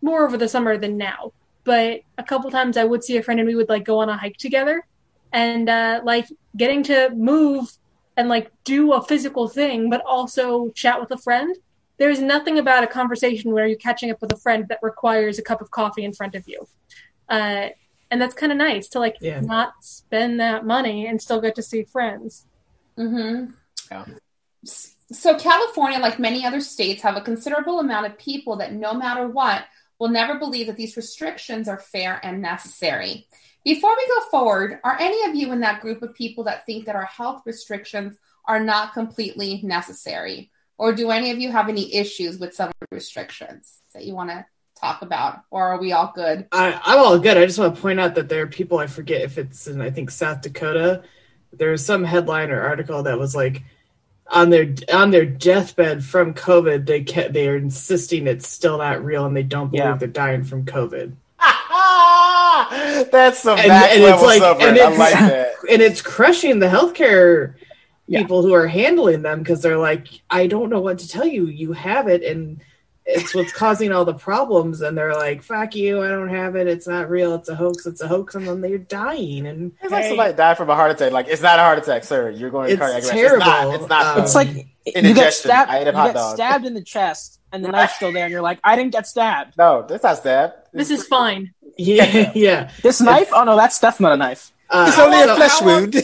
[0.00, 1.32] more over the summer than now.
[1.64, 4.08] But a couple times I would see a friend and we would like go on
[4.08, 4.86] a hike together,
[5.32, 7.68] and uh, like getting to move
[8.16, 11.56] and like do a physical thing, but also chat with a friend
[11.98, 15.42] there's nothing about a conversation where you're catching up with a friend that requires a
[15.42, 16.66] cup of coffee in front of you.
[17.28, 17.68] Uh,
[18.16, 19.40] and that's kind of nice to like Yeah.
[19.40, 22.46] not spend that money and still get to see friends.
[22.96, 23.52] Mm-hmm.
[23.90, 24.06] Yeah.
[24.64, 29.28] So, California, like many other states, have a considerable amount of people that, no matter
[29.28, 29.66] what,
[29.98, 33.26] will never believe that these restrictions are fair and necessary.
[33.66, 36.86] Before we go forward, are any of you in that group of people that think
[36.86, 40.50] that our health restrictions are not completely necessary?
[40.78, 44.14] Or do any of you have any issues with some of the restrictions that you
[44.14, 44.46] want to
[44.80, 45.40] talk about?
[45.50, 46.46] Or are we all good?
[46.52, 47.36] I, I'm all good.
[47.36, 49.80] I just want to point out that there are people I forget if it's in
[49.80, 51.02] I think South Dakota.
[51.52, 53.62] There was some headline or article that was like
[54.28, 59.04] on their on their deathbed from COVID, they kept they are insisting it's still not
[59.04, 59.96] real and they don't believe Yeah.
[59.96, 61.12] they're dying from COVID.
[63.10, 64.62] That's some And- max and it's like- subvert.
[64.68, 65.52] and I it's- like that.
[65.70, 67.54] And it's crushing the healthcare
[68.06, 68.20] Yeah.
[68.20, 71.46] people who are handling them because they're like, I don't know what to tell you.
[71.46, 72.60] You have it and
[73.08, 76.66] it's what's causing all the problems and they're like, fuck you, I don't have it,
[76.66, 79.92] it's not real, it's a hoax, it's a hoax, and then they're dying and It's
[79.92, 81.12] like somebody died from a heart attack.
[81.12, 82.30] Like it's not a heart attack, sir.
[82.30, 83.12] You're going to It's cardiac arrest.
[83.12, 83.42] terrible.
[83.46, 83.74] It's not.
[83.80, 84.16] It's not.
[84.18, 84.48] Um, It's like
[85.04, 85.70] you get stabbed.
[85.70, 86.34] I ate a you hot get dog.
[86.34, 89.06] stabbed in the chest, and the knife's still there, and you're like, I didn't get
[89.06, 89.56] stabbed.
[89.56, 91.52] no, that's not stabbed This is fine.
[91.78, 92.70] yeah, yeah.
[92.82, 93.28] This knife?
[93.32, 94.50] Oh no, that's that's not a knife.
[94.68, 95.94] Uh, It's only a flesh wound.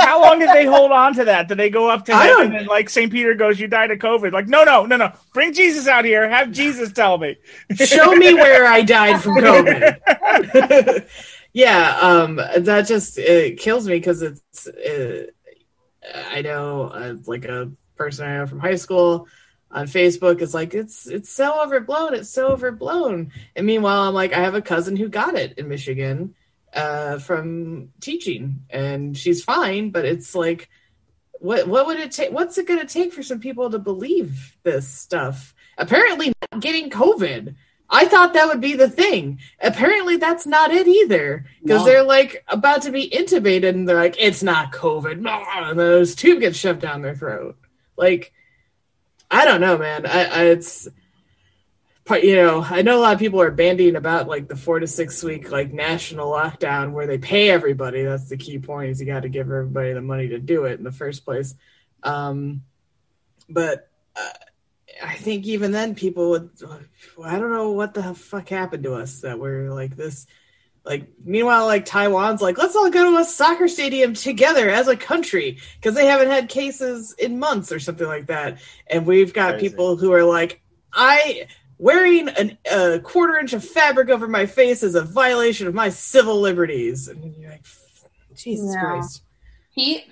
[0.00, 1.48] How long did they hold on to that?
[1.48, 3.10] Did they go up to heaven and like St.
[3.10, 4.32] Peter goes, "You died of COVID"?
[4.32, 5.12] Like, no, no, no, no.
[5.32, 6.28] Bring Jesus out here.
[6.28, 7.36] Have Jesus tell me.
[7.74, 11.06] show me where I died from COVID.
[11.52, 14.66] yeah, um, that just it kills me because it's.
[14.66, 15.26] Uh,
[16.30, 19.28] I know, uh, like a person I know from high school
[19.70, 23.30] on Facebook is like, it's it's so overblown, it's so overblown.
[23.54, 26.34] And meanwhile, I'm like, I have a cousin who got it in Michigan
[26.74, 30.68] uh, from teaching, and she's fine, but it's like.
[31.42, 32.32] What what would it take?
[32.32, 35.54] What's it going to take for some people to believe this stuff?
[35.78, 37.54] Apparently, not getting COVID.
[37.88, 39.40] I thought that would be the thing.
[39.58, 41.46] Apparently, that's not it either.
[41.62, 41.84] Because No.
[41.86, 46.40] they're like about to be intubated, and they're like, "It's not COVID," and those tube
[46.40, 47.56] gets shoved down their throat.
[47.96, 48.34] Like,
[49.30, 50.04] I don't know, man.
[50.04, 50.88] I, I it's
[52.16, 54.86] you know, I know a lot of people are bandying about like the four to
[54.86, 58.02] six week like national lockdown where they pay everybody.
[58.02, 60.78] That's the key point is you got to give everybody the money to do it
[60.78, 61.54] in the first place.
[62.02, 62.62] Um,
[63.48, 64.28] but uh,
[65.02, 66.50] I think even then people would,
[67.24, 70.26] I don't know what the fuck happened to us that we're like this.
[70.84, 74.96] Like, meanwhile, like Taiwan's like, let's all go to a soccer stadium together as a
[74.96, 78.58] country because they haven't had cases in months or something like that.
[78.86, 79.68] And we've got Crazy.
[79.68, 81.46] people who are like, I
[81.80, 85.88] wearing an, a quarter inch of fabric over my face is a violation of my
[85.88, 87.08] civil liberties.
[87.08, 87.64] And you're like,
[88.36, 88.80] Jesus Yeah.
[88.80, 89.22] Christ.
[89.74, 90.04] Pete?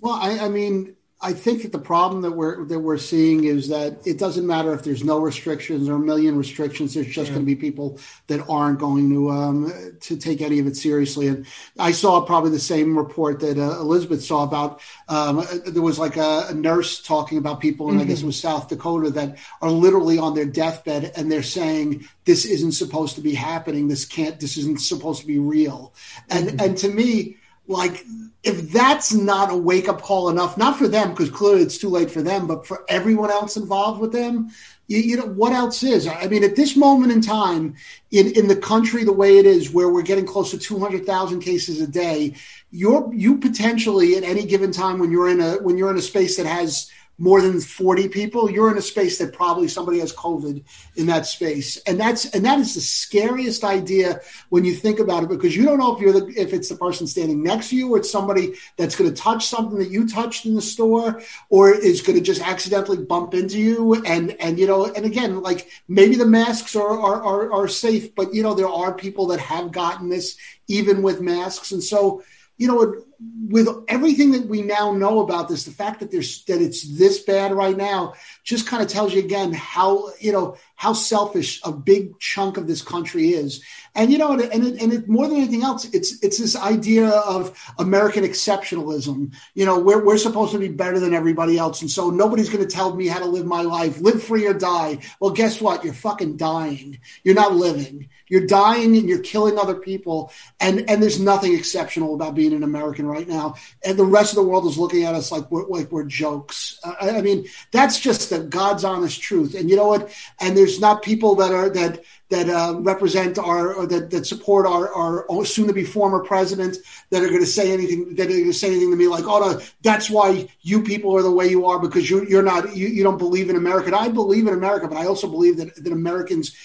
[0.00, 0.96] Well, I, I mean,
[1.26, 4.72] I think that the problem that we're that we're seeing is that it doesn't matter
[4.72, 6.94] if there's no restrictions or a million restrictions.
[6.94, 7.98] There's just going to be people
[8.28, 11.26] that aren't going to um, to take any of it seriously.
[11.26, 11.44] And
[11.80, 14.80] I saw probably the same report that uh, Elizabeth saw about.
[15.08, 18.40] Um, there was like a, a nurse talking about people, and I guess it was
[18.40, 23.20] South Dakota that are literally on their deathbed, and they're saying this isn't supposed to
[23.20, 23.88] be happening.
[23.88, 24.38] This can't.
[24.38, 25.92] This isn't supposed to be real.
[26.30, 28.04] And and to me like
[28.46, 31.88] if that's not a wake up call enough, not for them because clearly it's too
[31.88, 34.50] late for them, but for everyone else involved with them,
[34.86, 36.06] you, you know what else is?
[36.06, 37.74] I mean, at this moment in time,
[38.12, 41.04] in in the country the way it is, where we're getting close to two hundred
[41.04, 42.34] thousand cases a day,
[42.70, 46.02] you're you potentially at any given time when you're in a when you're in a
[46.02, 50.12] space that has more than 40 people you're in a space that probably somebody has
[50.12, 50.62] covid
[50.96, 51.76] in that space.
[51.86, 55.64] And that's and that is the scariest idea when you think about it because you
[55.64, 58.10] don't know if you're the if it's the person standing next to you or it's
[58.10, 62.18] somebody that's going to touch something that you touched in the store or is going
[62.18, 63.94] to just accidentally bump into you.
[64.04, 68.14] And and you know and again like maybe the masks are are are, are safe
[68.14, 70.36] but you know there are people that have gotten this
[70.68, 71.72] even with masks.
[71.72, 72.22] And so
[72.56, 76.60] you know with everything that we now know about this the fact that there's that
[76.60, 78.12] it's this bad right now
[78.44, 82.66] just kind of tells you again how you know how selfish a big chunk of
[82.66, 83.62] this country is.
[83.94, 86.54] And you know and, and, it, and it, more than anything else it's it's this
[86.54, 89.34] idea of american exceptionalism.
[89.54, 91.80] You know we're, we're supposed to be better than everybody else.
[91.80, 94.54] And so nobody's going to tell me how to live my life live free or
[94.54, 94.98] die.
[95.18, 95.82] Well guess what?
[95.82, 97.00] You're fucking dying.
[97.24, 98.08] You're not living.
[98.28, 100.30] You're dying and you're killing other people.
[100.60, 103.54] And and there's nothing exceptional about being an american right now
[103.84, 106.78] and the rest of the world is looking at us like we're like we're jokes.
[106.84, 109.54] I, I mean that's just the god's honest truth.
[109.54, 110.12] And you know what?
[110.40, 114.66] And there's not people that are that that uh, represent our or that, that support
[114.66, 116.76] our, our soon to be former president
[117.10, 119.24] that are going to say anything that are going to say anything to me like,
[119.24, 122.74] oh, no, that's why you people are the way you are because you, you're not
[122.76, 123.86] you, you don't believe in America.
[123.86, 126.56] And I believe in America, but I also believe that that Americans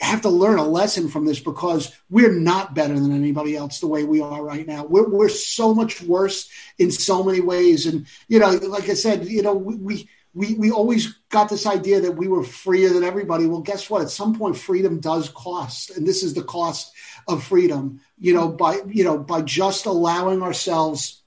[0.00, 3.86] have to learn a lesson from this because we're not better than anybody else the
[3.86, 4.84] way we are right now.
[4.84, 7.86] We're, we're so much worse in so many ways.
[7.86, 12.00] And, you know, like I said, you know, we, we, we always got this idea
[12.00, 13.46] that we were freer than everybody.
[13.46, 14.02] Well, guess what?
[14.02, 15.90] At some point, freedom does cost.
[15.96, 16.92] And this is the cost
[17.26, 21.19] of freedom, you know, by, you know, by just allowing ourselves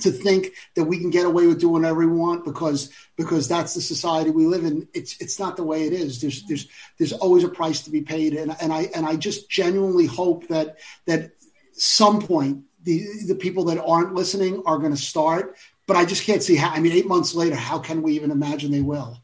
[0.00, 3.74] to think that we can get away with doing whatever we want because because that's
[3.74, 4.88] the society we live in.
[4.94, 6.20] It's it's not the way it is.
[6.20, 6.68] There's there's
[6.98, 10.48] there's always a price to be paid, and and I and I just genuinely hope
[10.48, 11.32] that that
[11.72, 15.56] some point the the people that aren't listening are going to start.
[15.86, 16.70] But I just can't see how.
[16.70, 19.20] I mean, eight months later, how can we even imagine they will?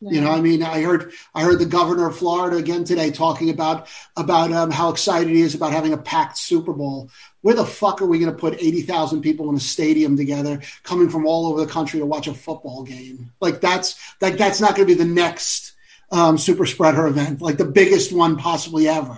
[0.00, 0.12] Yeah.
[0.12, 3.48] You know, I mean, I heard I heard the governor of Florida again today talking
[3.48, 7.10] about about um, how excited he is about having a packed Super Bowl
[7.46, 11.08] where the fuck are we going to put 80,000 people in a stadium together coming
[11.08, 13.30] from all over the country to watch a football game?
[13.40, 15.74] Like that's like that's not going to be the next
[16.10, 19.16] um, super spreader event, like the biggest one possibly ever.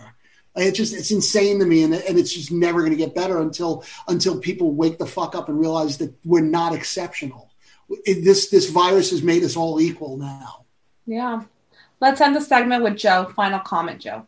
[0.56, 3.40] It just it's insane to me, and, and it's just never going to get better
[3.40, 7.50] until until people wake the fuck up and realize that we're not exceptional.
[8.04, 10.66] It, this this virus has made us all equal now.
[11.06, 11.44] Yeah,
[12.02, 13.32] let's end the segment with Joe.
[13.34, 14.26] Final comment, Joe.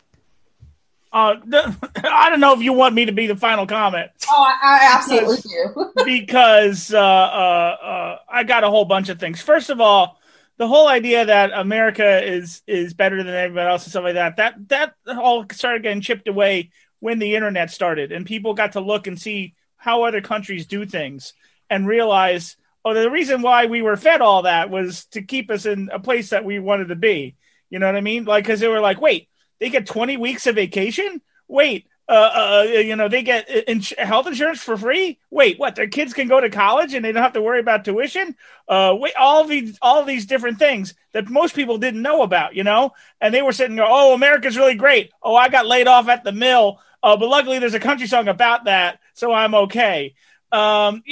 [1.12, 1.36] Uh,
[2.04, 4.10] I don't know if you want me to be the final comment.
[4.28, 6.04] Oh, I, I absolutely because, do.
[6.04, 9.42] because uh, uh, uh, I got a whole bunch of things.
[9.42, 10.20] First of all,
[10.56, 14.36] the whole idea that America is is better than everybody else and stuff like that
[14.36, 18.80] that that all started getting chipped away when the internet started and people got to
[18.80, 21.32] look and see how other countries do things
[21.70, 25.64] and realize oh the reason why we were fed all that was to keep us
[25.64, 27.36] in a place that we wanted to be.
[27.70, 28.26] You know what I mean?
[28.26, 29.29] Like because they were like, wait
[29.60, 31.20] they get 20 weeks of vacation?
[31.46, 35.20] Wait, uh, uh, you know, they get in- health insurance for free.
[35.30, 35.76] Wait, what?
[35.76, 38.34] Their kids can go to college and they don't have to worry about tuition.
[38.68, 42.64] Uh, wait, all these, all these different things that most people didn't know about, you
[42.64, 42.92] know.
[43.20, 45.12] And they were sitting there, oh, America's really great.
[45.22, 48.26] Oh, I got laid off at the mill, uh, but luckily there's a country song
[48.26, 50.14] about that, so I'm okay.
[50.52, 51.02] Um,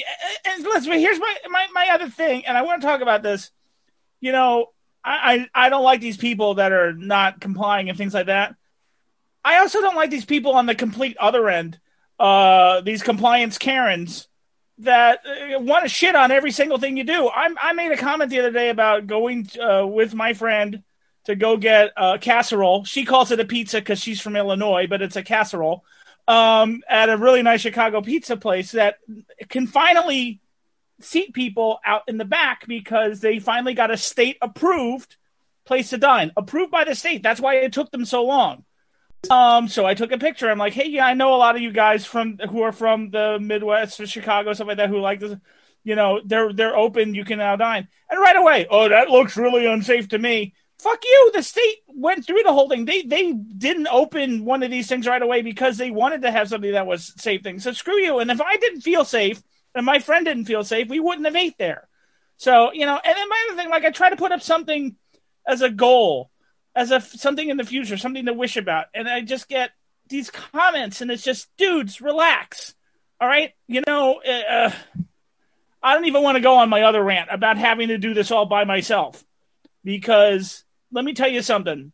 [0.44, 3.50] and listen, here's my, my my other thing, and I want to talk about this.
[4.20, 4.70] You know,
[5.04, 8.54] I, I, don't like these people that are not complying and things like that.
[9.44, 11.78] I also don't like these people on the complete other end,
[12.18, 14.28] uh, these compliance Karens
[14.78, 17.28] that uh, want to shit on every single thing you do.
[17.28, 20.82] I, I made a comment the other day about going uh, with my friend
[21.24, 22.84] to go get a casserole.
[22.84, 25.84] She calls it a pizza because she's from Illinois, but it's a casserole
[26.26, 28.98] um, at a really nice Chicago pizza place that
[29.48, 30.40] can finally
[31.00, 35.16] seat people out in the back because they finally got a state approved
[35.64, 37.22] place to dine, approved by the state.
[37.22, 38.64] That's why it took them so long.
[39.30, 40.50] Um, so I took a picture.
[40.50, 43.10] I'm like, hey, yeah, I know a lot of you guys from who are from
[43.10, 45.36] the Midwest, Chicago, stuff like that, who like this.
[45.84, 47.14] You know, they're they're open.
[47.14, 50.54] You can now dine, and right away, oh, that looks really unsafe to me.
[50.78, 51.30] Fuck you.
[51.34, 52.84] The state went through the whole thing.
[52.84, 56.48] They they didn't open one of these things right away because they wanted to have
[56.48, 57.58] something that was safe thing.
[57.58, 58.18] So screw you.
[58.18, 59.42] And if I didn't feel safe,
[59.78, 61.88] and my friend didn't feel safe, we wouldn't have ate there.
[62.36, 64.96] So, you know, and then my other thing, like I try to put up something
[65.46, 66.30] as a goal,
[66.74, 69.70] as a something in the future, something to wish about, and I just get
[70.08, 72.74] these comments, and it's just, dudes, relax.
[73.20, 74.70] All right, you know, uh, uh
[75.82, 78.30] I don't even want to go on my other rant about having to do this
[78.30, 79.24] all by myself,
[79.84, 81.92] because let me tell you something.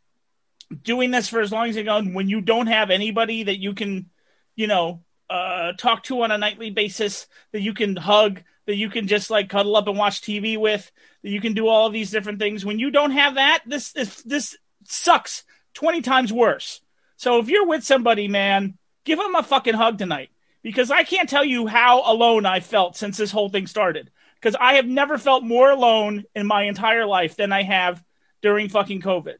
[0.82, 3.74] Doing this for as long as you go, when you don't have anybody that you
[3.74, 4.10] can,
[4.56, 5.02] you know,
[5.34, 9.30] uh, talk to on a nightly basis, that you can hug, that you can just
[9.30, 10.90] like cuddle up and watch TV with,
[11.22, 12.64] that you can do all of these different things.
[12.64, 16.80] When you don't have that, this this, this sucks twenty times worse.
[17.16, 20.30] So if you're with somebody, man, give them a fucking hug tonight
[20.62, 24.10] because I can't tell you how alone I felt since this whole thing started.
[24.40, 28.02] Because I have never felt more alone in my entire life than I have
[28.42, 29.36] during fucking COVID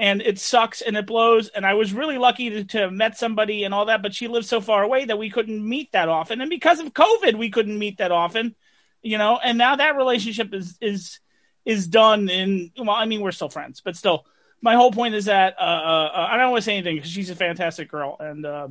[0.00, 1.48] and it sucks and it blows.
[1.48, 4.28] And I was really lucky to, to have met somebody and all that, but she
[4.28, 6.40] lives so far away that we couldn't meet that often.
[6.40, 8.56] And because of COVID, we couldn't meet that often,
[9.02, 9.38] you know.
[9.44, 11.20] And now that relationship is is
[11.66, 12.30] is done.
[12.30, 14.24] And well, I mean, we're still friends, but still,
[14.62, 17.28] my whole point is that uh, uh, I don't want to say anything because she's
[17.28, 18.68] a fantastic girl, and uh,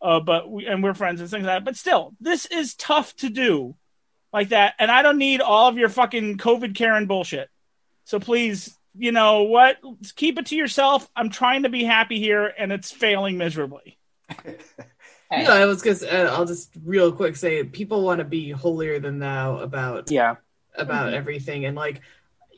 [0.00, 1.64] uh, but we, and we're friends and things like that.
[1.66, 3.76] But still, this is tough to do
[4.32, 7.50] like that, and I don't need all of your fucking COVID Karen bullshit.
[8.06, 9.78] So please you know what?
[10.14, 11.08] Keep it to yourself.
[11.16, 13.98] I'm trying to be happy here, and it's failing miserably.
[15.32, 15.44] Hey.
[15.44, 16.10] No, I was gonna.
[16.10, 20.34] Uh, I'll just real quick say people want to be holier than thou about yeah
[20.74, 21.14] about mm-hmm.
[21.14, 22.00] everything, and like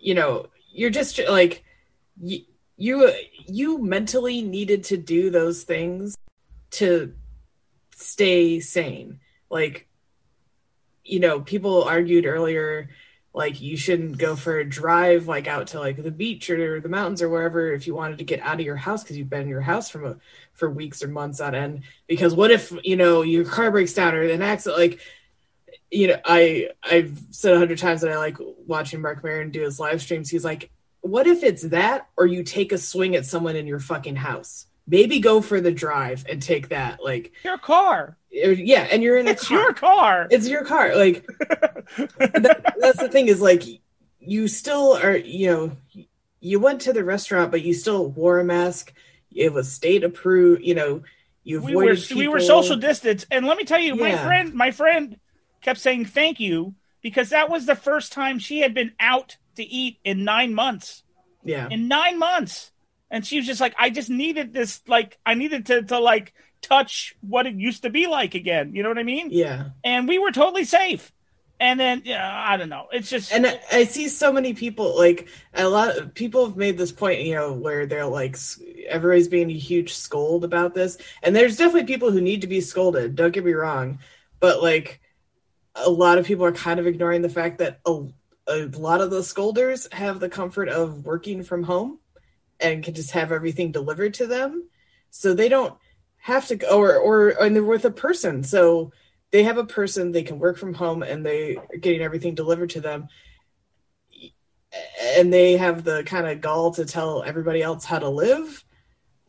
[0.01, 1.65] you know, you're just like
[2.19, 2.41] you,
[2.79, 3.13] you
[3.47, 6.17] you mentally needed to do those things
[6.71, 7.13] to
[7.95, 9.21] stay sane.
[9.51, 9.87] Like,
[11.05, 12.89] you know, people argued earlier
[13.35, 16.89] like you shouldn't go for a drive like out to like the beach or the
[16.89, 19.43] mountains or wherever if you wanted to get out of your house because you've been
[19.43, 20.17] in your house from a,
[20.53, 21.83] for weeks or months on end.
[22.07, 25.01] Because what if you know your car breaks down or an accident like
[25.91, 29.63] you know i i've said a hundred times that i like watching Marc Maron do
[29.63, 30.29] his live streams.
[30.29, 30.71] He's like
[31.01, 34.67] what if it's that or you take a swing at someone in your fucking house
[34.87, 38.17] maybe go for the drive and take that like Your car.
[38.35, 39.59] Uh, yeah and you're in a It's car.
[39.59, 40.27] your car.
[40.31, 41.27] it's your car like
[41.97, 43.63] that, that's the thing is like
[44.19, 46.07] you still are you know
[46.41, 48.93] you went to the restaurant but you still wore a mask
[49.35, 51.03] it was state approved you know
[51.45, 54.71] you we were we were social distance, and let me tell you, my friend, my
[54.71, 55.19] friend
[55.61, 59.65] kept saying thank you because that was the first time she had been out to
[59.65, 61.03] eat in nine months.
[61.45, 62.71] yeah In nine months,
[63.13, 66.33] and she was just like, I just needed this, like, I needed to to like
[66.63, 68.75] touch what it used to be like again.
[68.75, 69.29] You know what I mean?
[69.31, 71.13] yeah And we were totally safe.
[71.61, 72.89] And then, yeah, I don't know.
[72.91, 76.57] It's just and I, I see so many people like a lot of people have
[76.57, 78.37] made this point you know where they're like
[78.89, 82.61] everybody's being a huge scold about this and there's definitely people who need to be
[82.61, 84.01] scolded don't get me wrong
[84.41, 85.01] but like
[85.77, 88.07] a lot of people are kind of ignoring the fact that a,
[88.49, 91.99] a lot of the scolders have the comfort of working from home
[92.63, 94.69] and can just have everything delivered to them.
[95.11, 95.75] So they don't
[96.19, 98.45] have to go or or and they're with a person.
[98.45, 98.93] So
[99.31, 102.71] they have a person they can work from home and they are getting everything delivered
[102.71, 103.09] to them.
[105.17, 108.65] And they have the kind of gall to tell everybody else how to live.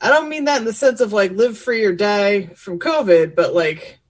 [0.01, 3.35] I don't mean that in the sense of like live free or die from covid
[3.35, 4.01] but like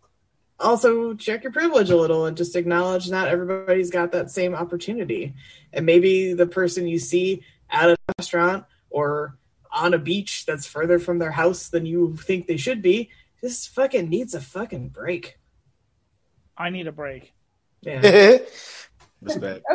[0.60, 5.34] also check your privilege a little and just acknowledge not everybody's got that same opportunity.
[5.72, 9.38] And maybe the person you see at a restaurant or
[9.72, 13.10] on a beach that's further from their house than you think they should be
[13.42, 15.38] just fucking needs a fucking break
[16.58, 17.34] I need a break.
[17.82, 18.38] yeah
[19.22, 19.66] Respect.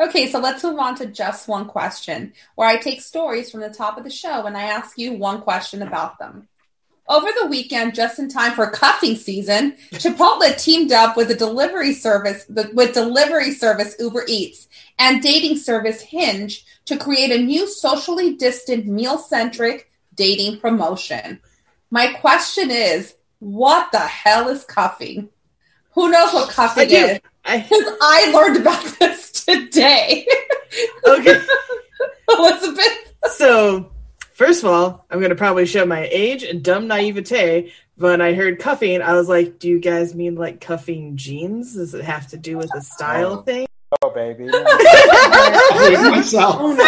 [0.00, 3.68] Okay, so let's move on to just one question, where I take stories from the
[3.68, 6.48] top of the show and I ask you one question about them.
[7.10, 11.92] Over the weekend, just in time for cuffing season, Chipotle teamed up with a delivery
[11.92, 18.34] service with delivery service Uber Eats and dating service Hinge to create a new socially
[18.36, 21.40] distant meal-centric dating promotion.
[21.90, 25.30] My question is, what the hell is cuffing?
[25.94, 26.94] Who knows what I cuffing do.
[26.94, 27.20] is?
[27.44, 27.66] I,
[28.00, 30.28] I learned about this today.
[31.08, 31.42] okay
[32.30, 33.14] Elizabeth.
[33.32, 33.90] So,
[34.40, 37.70] first of all, I'm going to probably show my age and dumb naivete.
[37.96, 41.74] When I heard cuffing, I was like, do you guys mean like cuffing jeans?
[41.74, 43.42] Does it have to do with the style Oh.
[43.42, 43.66] thing?
[44.00, 44.48] Oh, baby.
[44.50, 46.78] I hate myself.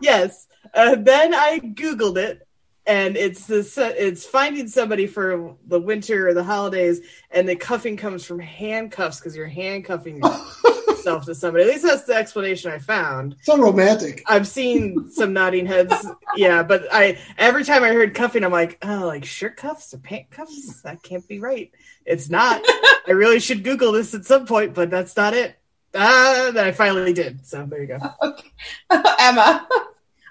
[0.00, 0.46] yes.
[0.72, 2.46] Uh, then I Googled it.
[2.86, 3.76] And it's this.
[3.78, 9.20] It's finding somebody for the winter or the holidays, and the cuffing comes from handcuffs
[9.20, 10.20] because you're handcuffing
[11.02, 11.64] yourself to somebody.
[11.64, 13.36] At least that's the explanation I found.
[13.42, 14.22] So romantic.
[14.26, 15.94] I've seen some nodding heads.
[16.36, 19.98] Yeah, but I every time I heard cuffing, I'm like, oh, like shirt cuffs or
[19.98, 20.82] pant cuffs?
[20.82, 21.70] That can't be right.
[22.04, 22.62] It's not.
[23.06, 25.56] I really should Google this at some point, but that's not it.
[25.94, 27.44] Ah, then I finally did.
[27.44, 27.98] So there you go.
[28.22, 28.50] Okay.
[29.18, 29.68] Emma.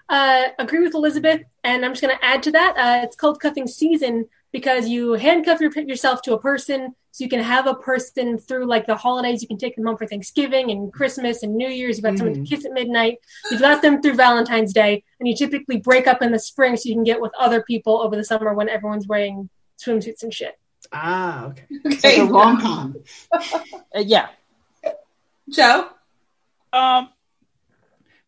[0.09, 2.75] Uh, agree with Elizabeth, and I'm just going to add to that.
[2.77, 7.29] Uh, it's called cuffing season because you handcuff your, yourself to a person, so you
[7.29, 9.41] can have a person through like the holidays.
[9.41, 11.97] You can take them home for Thanksgiving and Christmas and New Year's.
[11.97, 12.47] You've got someone Mhm.
[12.49, 13.17] to kiss at midnight.
[13.49, 16.87] You've got them through Valentine's Day, and you typically break up in the spring so
[16.89, 20.57] you can get with other people over the summer when everyone's wearing swimsuits and shit.
[20.93, 21.63] Ah, okay.
[21.85, 22.95] It's like Okay, a rom com.
[23.33, 23.39] Uh,
[23.99, 24.27] yeah,
[25.49, 25.87] Joe.
[26.73, 27.09] Um,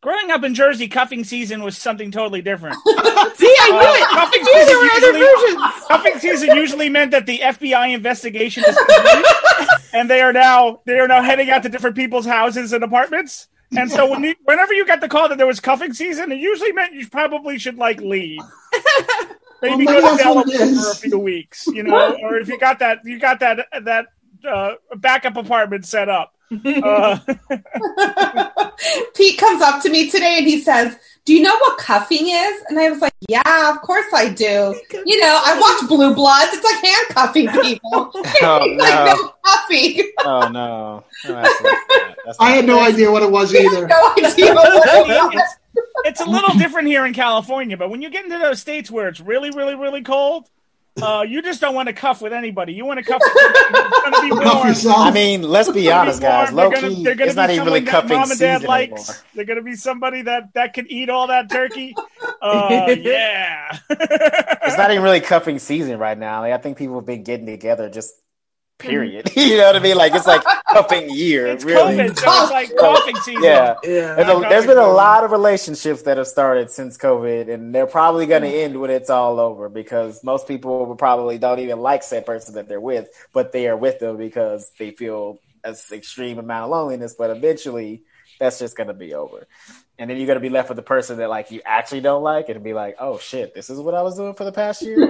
[0.03, 2.75] growing up in Jersey, cuffing season was something totally different.
[2.85, 4.09] See, I knew Uh, it.
[4.09, 5.85] cuffing knew there were season other versions.
[5.87, 9.25] Cuffing season usually meant that the FBI investigation is complete,
[9.93, 13.47] and they are now they are now heading out to different people's houses and apartments.
[13.75, 16.37] And so when you, whenever you got the call that there was cuffing season, it
[16.37, 18.39] usually meant you probably should like leave.
[19.63, 22.79] Maybe Well, go to Delaware for a few weeks, you know, or if you got
[22.79, 24.07] that you got that that
[24.47, 26.33] uh, backup apartment set up.
[26.65, 27.19] Uh,
[29.15, 30.95] Pete comes up to me today and he says,
[31.25, 32.63] Do you know what cuffing is?
[32.69, 34.75] And I was like, Yeah, of course I do.
[35.05, 36.51] You know, I watch Blue Bloods.
[36.53, 38.11] It's like handcuffing people.
[38.45, 39.13] Oh, He's like, no.
[39.15, 40.11] no cuffing.
[40.19, 41.77] Oh no, no that's not,
[42.25, 43.87] that's I had no idea what it was either.
[43.87, 45.33] no idea what it was.
[45.35, 45.55] it's,
[46.05, 49.07] it's a little different here in California, but when you get into those states where
[49.07, 50.49] it's really, really, really cold,
[51.01, 52.73] Uh, you just don't want to cuff with anybody.
[52.73, 54.67] You want to cuff with somebody going to be Cuff warm.
[54.67, 54.97] yourself.
[54.99, 56.49] I mean, let's be honest, guys.
[56.49, 58.39] They're Low gonna- key, they're gonna it's not be even really someone cuffing mom and
[58.39, 58.91] dad season likes.
[59.09, 59.23] anymore.
[59.33, 61.95] They're gonna be somebody that that can eat all that turkey.
[62.41, 63.77] Uh, yeah.
[63.89, 66.41] It's not even really cuffing season right now.
[66.41, 68.13] Like, I think people have been getting together just
[68.80, 69.32] period.
[69.36, 69.97] you know what I mean?
[69.97, 71.47] Like it's like cuffing year.
[71.47, 71.95] It's really.
[71.95, 73.43] COVID, so it's like coughing season.
[73.43, 73.76] Yeah.
[73.84, 74.15] Yeah.
[74.15, 77.88] There's, a, there's been a lot of relationships that have started since COVID, and they're
[77.88, 81.80] probably going to end when it's all over because most people will probably don't even
[81.80, 85.76] like said person that they're with, but they are with them because they feel an
[85.91, 87.15] extreme amount of loneliness.
[87.17, 88.03] But eventually,
[88.39, 89.47] that's just going to be over,
[90.03, 92.23] and then you're going to be left with the person that like you actually don't
[92.23, 94.81] like, and be like, oh shit, this is what I was doing for the past
[94.81, 95.09] year.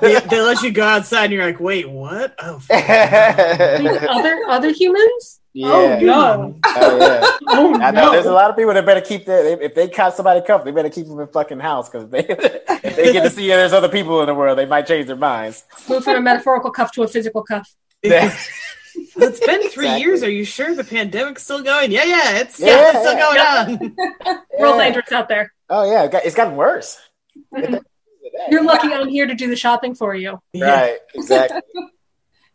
[0.00, 2.34] they, they let you go outside, and you're like, "Wait, what?
[2.40, 5.38] Oh, other other humans?
[5.52, 5.68] yeah.
[5.68, 6.56] Oh no!
[6.64, 7.30] Oh, yeah.
[7.46, 10.16] Oh I know there's a lot of people that better keep their if they caught
[10.16, 13.30] somebody cuffed, they better keep them in fucking house because they if they get to
[13.30, 15.62] see there's other people in the world, they might change their minds.
[15.88, 17.72] Move from a metaphorical cuff to a physical cuff.
[19.16, 20.00] it's been three Exactly.
[20.00, 20.22] years.
[20.22, 21.90] Are you sure the pandemic's still going?
[21.90, 23.66] Yeah, yeah, it's, yeah, Yeah, it's still yeah.
[23.66, 23.80] going
[24.28, 24.40] on.
[24.60, 24.78] Real Yeah.
[24.84, 25.52] dangerous out there.
[25.70, 26.98] Oh yeah, it's gotten worse.
[28.50, 30.38] You're lucky I'm here to do the shopping for you.
[30.54, 31.60] Right, exactly.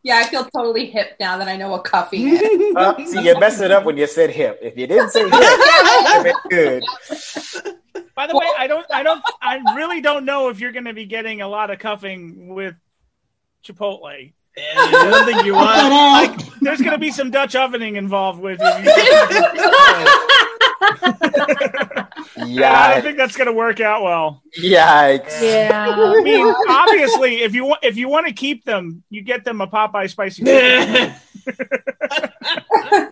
[0.01, 2.73] Yeah, I feel totally hip now that I know what cuffing is.
[2.73, 4.57] Uh, see, you messed it up when you said hip.
[4.61, 6.83] If you didn't say hip, it good.
[8.15, 10.93] By the way, I don't, I don't, I really don't know if you're going to
[10.93, 12.75] be getting a lot of cuffing with
[13.65, 14.31] Chipotle.
[14.59, 16.39] Yeah, I don't think you Cut that want.
[16.39, 16.45] out.
[16.47, 16.53] Oh.
[16.61, 18.65] There's going to be some Dutch ovening involved with you.
[22.45, 24.41] Yeah, I don't think that's going to work out well.
[24.57, 25.41] Yikes!
[25.41, 25.93] Yeah.
[25.97, 29.59] I mean, obviously, if you want, if you want to keep them, you get them
[29.61, 30.43] a Popeye spicy.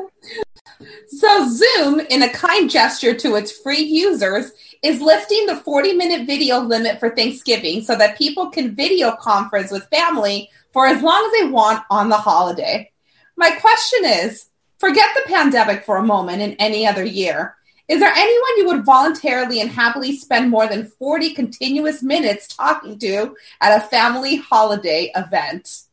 [1.08, 4.52] So Zoom, in a kind gesture to its free users,
[4.84, 9.72] is lifting the 40 minute video limit for Thanksgiving so that people can video conference
[9.72, 12.92] with family for as long as they want on the holiday.
[13.36, 14.48] My question is
[14.78, 17.56] forget the pandemic for a moment in any other year.
[17.88, 23.00] Is there anyone you would voluntarily and happily spend more than 40 continuous minutes talking
[23.00, 25.84] to at a family holiday event?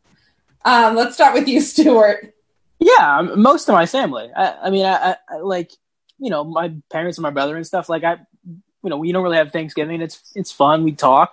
[0.65, 2.34] Um, let's start with you, Stuart.
[2.85, 4.31] Yeah, most of my family.
[4.37, 5.71] I, I mean, I, I, I like
[6.19, 7.89] you know my parents and my brother and stuff.
[7.89, 10.03] Like I, you know, we don't really have Thanksgiving.
[10.03, 10.85] It's it's fun.
[10.85, 11.33] We talk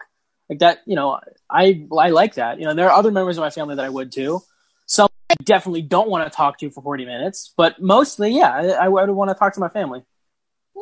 [0.50, 0.80] like that.
[0.86, 2.58] You know, I I like that.
[2.60, 4.42] You know, there are other members of my family that I would too.
[4.86, 8.86] Some I definitely don't want to talk to for forty minutes, but mostly, yeah, I,
[8.86, 10.04] I would want to talk to my family.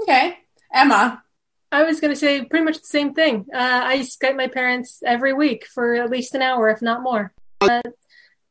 [0.04, 0.38] Okay.
[0.72, 1.24] Emma.
[1.72, 3.46] I was going to say pretty much the same thing.
[3.54, 7.32] Uh, I Skype my parents every week for at least an hour, if not more.
[7.62, 7.82] Uh,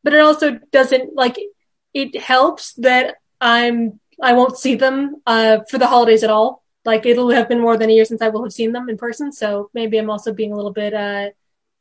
[0.05, 1.37] but it also doesn't like
[2.03, 3.05] it helps that
[3.41, 6.51] I'm I won't see them uh, for the holidays at all.
[6.85, 8.97] Like it'll have been more than a year since I will have seen them in
[8.97, 11.27] person, so maybe I'm also being a little bit uh,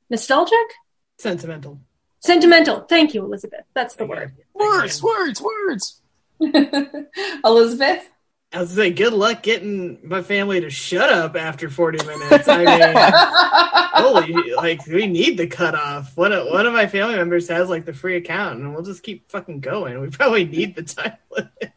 [0.10, 0.68] nostalgic,
[1.18, 1.80] Sentimental.
[2.20, 2.78] sentimental.
[2.94, 3.66] Thank you, Elizabeth.
[3.74, 4.34] That's the word.
[4.54, 6.02] Words, words, words.
[7.44, 8.04] Elizabeth?
[8.58, 12.48] I was say, good luck getting my family to shut up after 40 minutes.
[12.48, 16.18] I mean, holy, like, we need the cutoff.
[16.18, 19.04] One of, one of my family members has, like, the free account, and we'll just
[19.04, 20.02] keep fucking going.
[20.02, 21.72] We probably need the time limit.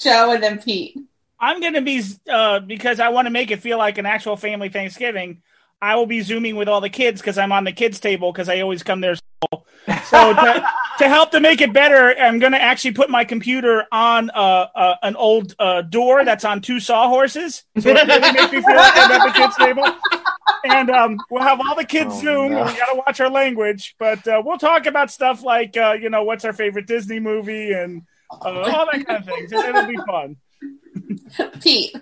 [0.00, 0.96] Joe and then Pete.
[1.40, 4.36] I'm going to be uh, because I want to make it feel like an actual
[4.36, 5.42] family Thanksgiving.
[5.82, 8.48] I will be zooming with all the kids because I'm on the kids table because
[8.48, 9.16] I always come there.
[9.16, 9.59] So,
[10.04, 10.64] so to,
[10.98, 14.66] to help to make it better, I'm going to actually put my computer on uh,
[14.74, 17.64] uh, an old uh, door that's on two sawhorses.
[17.78, 19.84] So it really makes me feel like I'm at the kids table.
[20.64, 22.52] And um, we'll have all the kids Oh, zoom.
[22.52, 22.64] no.
[22.64, 26.10] We got to watch our language, but uh, we'll talk about stuff like uh, you
[26.10, 29.50] know what's our favorite Disney movie and uh, all that kind of things.
[29.52, 30.36] It, it'll be fun.
[31.62, 31.94] Pete.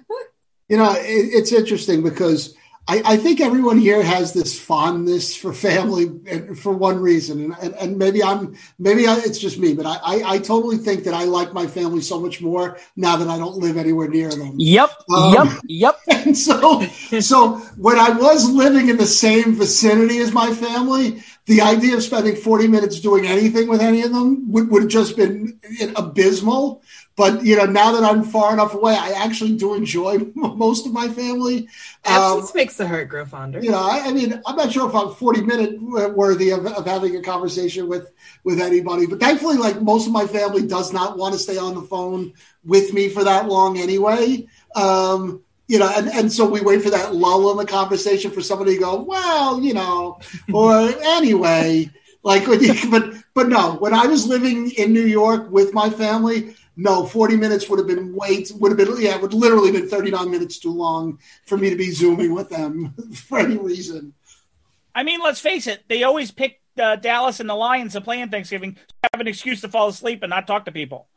[0.68, 2.55] You know, it, it's interesting because
[2.89, 6.09] I, I think everyone here has this fondness for family
[6.55, 10.22] for one reason, and, and, maybe I'm maybe I, it's just me, but I, I,
[10.34, 13.59] I totally think that I like my family so much more now that I don't
[13.59, 14.55] live anywhere near them.
[14.57, 15.99] Yep, Um, yep, yep.
[16.28, 16.82] And so,
[17.20, 22.03] so when I was living in the same vicinity as my family, the idea of
[22.03, 25.59] spending 40 minutes doing anything with any of them would, would have just been
[25.97, 26.82] abysmal.
[27.19, 30.93] But, you know, now that I'm far enough away, I actually do enjoy most of
[30.93, 31.69] my family.
[32.05, 33.61] Um, Absence makes the heart grow fonder.
[33.61, 36.87] you know, I, I mean, I'm not sure if I'm 40 minute worthy of, of
[36.87, 38.12] having a conversation with
[38.45, 41.75] with anybody, but thankfully, like most of my family does not want to stay on
[41.75, 44.47] the phone with me for that long anyway.
[44.77, 48.43] Um, you know, and, and so we wait for that lull in the conversation for
[48.43, 50.21] somebody to go, well, you know,
[50.53, 51.91] or anyway,
[52.23, 55.91] like, when you, but but no, when I was living in New York with my
[55.91, 59.72] family, no, 40 minutes would have been wait would have been yeah, it would literally
[59.72, 64.14] been 39 minutes too long for me to be zooming with them for any reason.
[64.95, 68.20] I mean, let's face it, they always pick uh, Dallas and the Lions to play
[68.20, 68.81] in Thanksgiving to
[69.12, 71.09] have an excuse to fall asleep and not talk to people.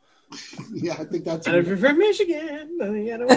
[0.74, 1.46] Yeah, I think that's.
[1.46, 3.26] And if you're from Michigan, then you know.
[3.30, 3.36] I,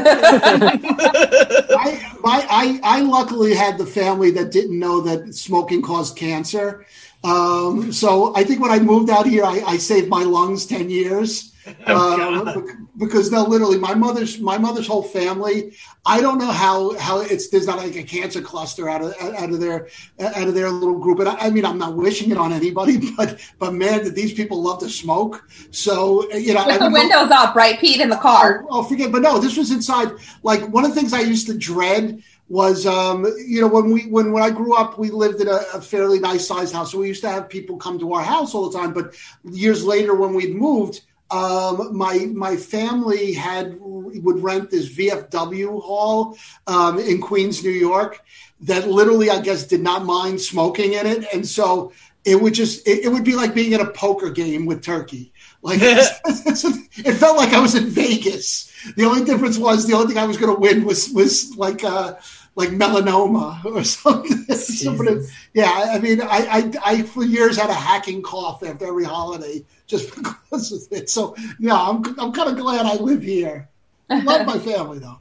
[2.22, 6.86] my, I, I luckily had the family that didn't know that smoking caused cancer.
[7.26, 10.90] Um, so I think when I moved out here, I, I saved my lungs ten
[10.90, 11.52] years.
[11.88, 12.62] Oh, Uh,
[12.98, 15.76] because no, literally, my mother's my mother's whole family.
[16.06, 19.50] I don't know how how it's there's not like a cancer cluster out of out
[19.50, 19.88] of their
[20.20, 21.20] out of their little group.
[21.20, 24.34] And I, I mean, I'm not wishing it on anybody, but but man, did these
[24.34, 25.48] people love to smoke.
[25.72, 28.66] So you know, With the would go- windows up, right, Pete, in the car.
[28.70, 30.12] Oh, forget, but no, this was inside.
[30.44, 34.04] Like one of the things I used to dread was, um, you know, when we
[34.04, 37.00] when when I grew up, we lived in a, a fairly nice sized house, so
[37.00, 38.94] we used to have people come to our house all the time.
[38.94, 41.02] But years later, when we'd moved,
[41.32, 48.24] um, my my family had would rent this VFW hall um, in Queens, New York,
[48.62, 51.92] that literally, I guess, did not mind smoking in it, and so
[52.24, 55.32] it would just it, it would be like being at a poker game with turkey.
[55.62, 58.72] Like it felt like I was in Vegas.
[58.96, 61.84] The only difference was the only thing I was going to win was was like
[61.84, 62.16] uh
[62.56, 64.56] like melanoma or something.
[64.56, 69.04] Somebody- yeah, I mean, I, I I for years had a hacking cough after every
[69.06, 71.10] holiday just because of it.
[71.10, 73.70] So yeah, I'm I'm kind of glad I live here.
[74.10, 75.20] Love my family though.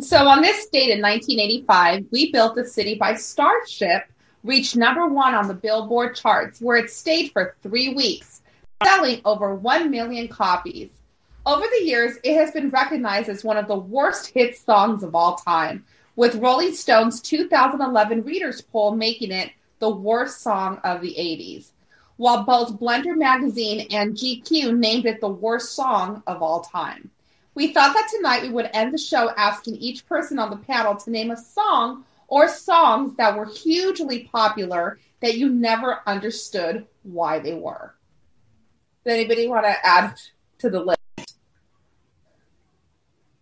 [0.00, 4.04] So on this date in 1985, We Built the City by Starship
[4.42, 8.40] reached number one on the Billboard charts, where it stayed for three weeks,
[8.82, 10.88] selling over 1 million copies.
[11.44, 15.16] Over the years, it has been recognized as one of the worst hit songs of
[15.16, 15.84] all time,
[16.14, 21.72] with Rolling Stone's 2011 Readers Poll making it the worst song of the 80s,
[22.16, 27.10] while both Blender Magazine and GQ named it the worst song of all time.
[27.56, 30.94] We thought that tonight we would end the show asking each person on the panel
[30.94, 37.40] to name a song or songs that were hugely popular that you never understood why
[37.40, 37.94] they were.
[39.04, 40.14] Does anybody want to add
[40.58, 41.01] to the list?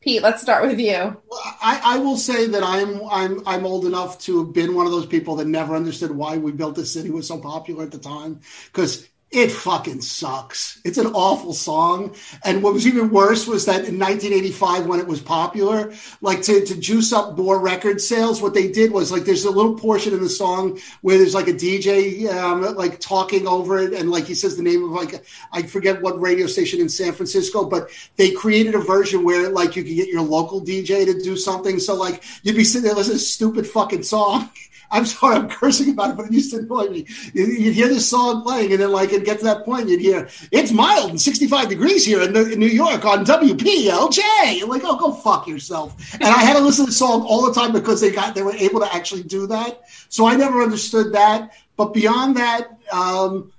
[0.00, 1.20] Pete, let's start with you.
[1.60, 4.92] I, I will say that I'm I'm I'm old enough to have been one of
[4.92, 7.98] those people that never understood why we built this city was so popular at the
[7.98, 8.40] time
[8.72, 10.80] because it fucking sucks.
[10.84, 12.16] It's an awful song.
[12.44, 16.64] And what was even worse was that in 1985, when it was popular, like to,
[16.64, 20.12] to juice up more record sales, what they did was like there's a little portion
[20.14, 24.24] in the song where there's like a DJ um, like talking over it, and like
[24.24, 27.88] he says the name of like I forget what radio station in San Francisco, but
[28.16, 31.78] they created a version where like you could get your local DJ to do something.
[31.78, 34.50] So like you'd be sitting there listening to stupid fucking song.
[34.92, 37.06] I'm sorry, I'm cursing about it, but it used to annoy me.
[37.32, 40.00] You- You'd hear this song playing, and then like it get to that point, you'd
[40.00, 44.58] hear it's mild and 65 degrees here in, New York on WPLJ.
[44.58, 46.14] You're like, oh, go fuck yourself.
[46.14, 48.42] And I had to listen to the song all the time because they got they
[48.42, 49.82] were able to actually do that.
[50.08, 51.52] So I never understood that.
[51.76, 53.52] But beyond that, um,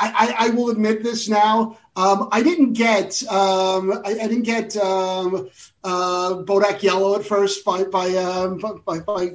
[0.00, 1.76] I, I, I will admit this now.
[1.96, 5.48] Um, I didn't get um, I, I didn't get um,
[5.82, 9.26] uh, Bodak Yellow at first by by um, by, by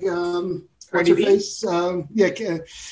[0.93, 1.25] what's Cardi her B?
[1.25, 1.65] face?
[1.65, 2.29] Um, yeah,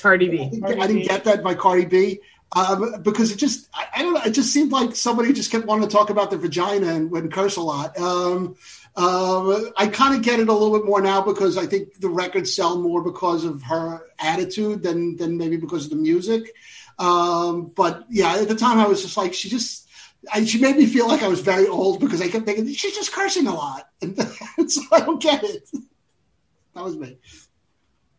[0.01, 0.37] Cardi I B.
[0.49, 2.19] didn't, get- I didn't get that by Cardi B
[2.53, 4.21] um, because it just I, I don't know.
[4.25, 7.31] It just seemed like somebody just kept wanting to talk about their vagina and, and
[7.31, 7.97] curse a lot.
[7.97, 8.55] Um,
[8.97, 12.09] um, I kind of get it a little bit more now because I think the
[12.09, 16.53] records sell more because of her attitude than than maybe because of the music.
[16.99, 19.87] Um, but yeah, at the time I was just like, she just.
[20.31, 22.93] I, she made me feel like I was very old because I kept thinking she's
[22.93, 24.15] just cursing a lot, and
[24.71, 25.67] so I don't get it.
[26.75, 27.17] That was me.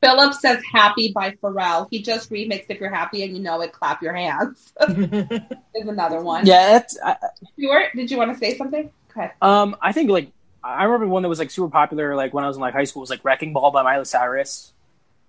[0.03, 1.87] Philip says Happy by Pharrell.
[1.91, 4.73] He just remixed If You're Happy and You Know It, Clap Your Hands.
[4.81, 6.45] is another one.
[6.45, 7.17] Yeah, that's, I,
[7.53, 8.91] Stuart, did you want to say something?
[9.15, 9.33] Go ahead.
[9.41, 10.33] um, I think like
[10.65, 12.85] I remember one that was like super popular, like when I was in like high
[12.85, 14.73] school, was like "Wrecking Ball" by Miley Cyrus,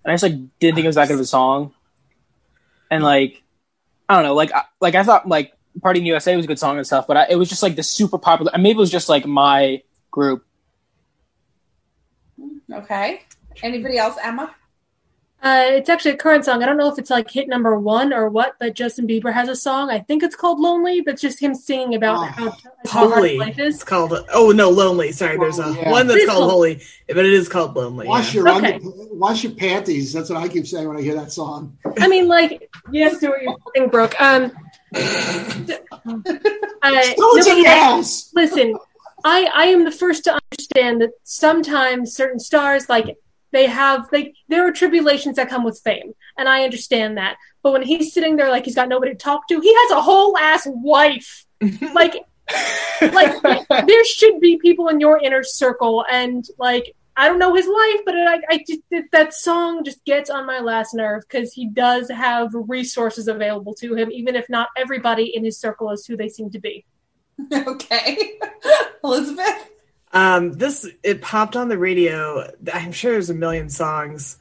[0.04, 1.74] and I just like didn't think it was that good of a song,
[2.90, 3.44] and like
[4.08, 6.48] I don't know, like I, like I thought like "Party in the USA" was a
[6.48, 8.52] good song and stuff, but I, it was just like the super popular.
[8.54, 9.82] and Maybe it was just like my
[10.12, 10.46] group.
[12.72, 13.22] Okay.
[13.62, 14.54] Anybody else, Emma?
[15.44, 16.64] Uh, it's actually a current song.
[16.64, 19.50] I don't know if it's like hit number one or what, but Justin Bieber has
[19.50, 19.90] a song.
[19.90, 22.24] I think it's called "Lonely," but it's just him singing about Oh.
[22.24, 23.38] how, how hard Holy.
[23.38, 23.84] life It's is.
[23.84, 24.14] called.
[24.34, 25.12] Oh no, lonely.
[25.12, 25.92] Sorry, there's a yeah.
[25.92, 28.08] one that's called called- Holy, but it is called Lonely.
[28.08, 28.42] Wash yeah.
[28.42, 28.74] your Okay.
[28.76, 30.14] under, wash your panties.
[30.14, 31.78] That's what I keep saying when I hear that song.
[32.00, 34.20] I mean, like, yes, Stuart, your thing broke.
[34.22, 34.50] Um,
[34.96, 35.00] uh,
[36.06, 38.32] Go no, to but your like, house.
[38.34, 38.78] listen,
[39.26, 43.18] I I am the first to understand that sometimes certain stars like
[43.54, 47.38] they have like there are tribulations that come with fame, and I understand that.
[47.62, 50.02] But when he's sitting there like he's got nobody to talk to, he has a
[50.02, 51.46] whole ass wife
[51.94, 52.16] like
[53.02, 57.68] like there should be people in your inner circle and like I don't know his
[57.68, 58.82] life, but I, I just
[59.12, 63.96] that song just gets on my last nerve because he does have resources available to
[63.96, 66.86] him, even if not everybody in his circle is who they seem to be.
[67.52, 68.40] Okay,
[69.04, 69.70] Elizabeth.
[70.14, 72.50] Um, this it popped on the radio.
[72.72, 74.38] I'm sure there's a million songs,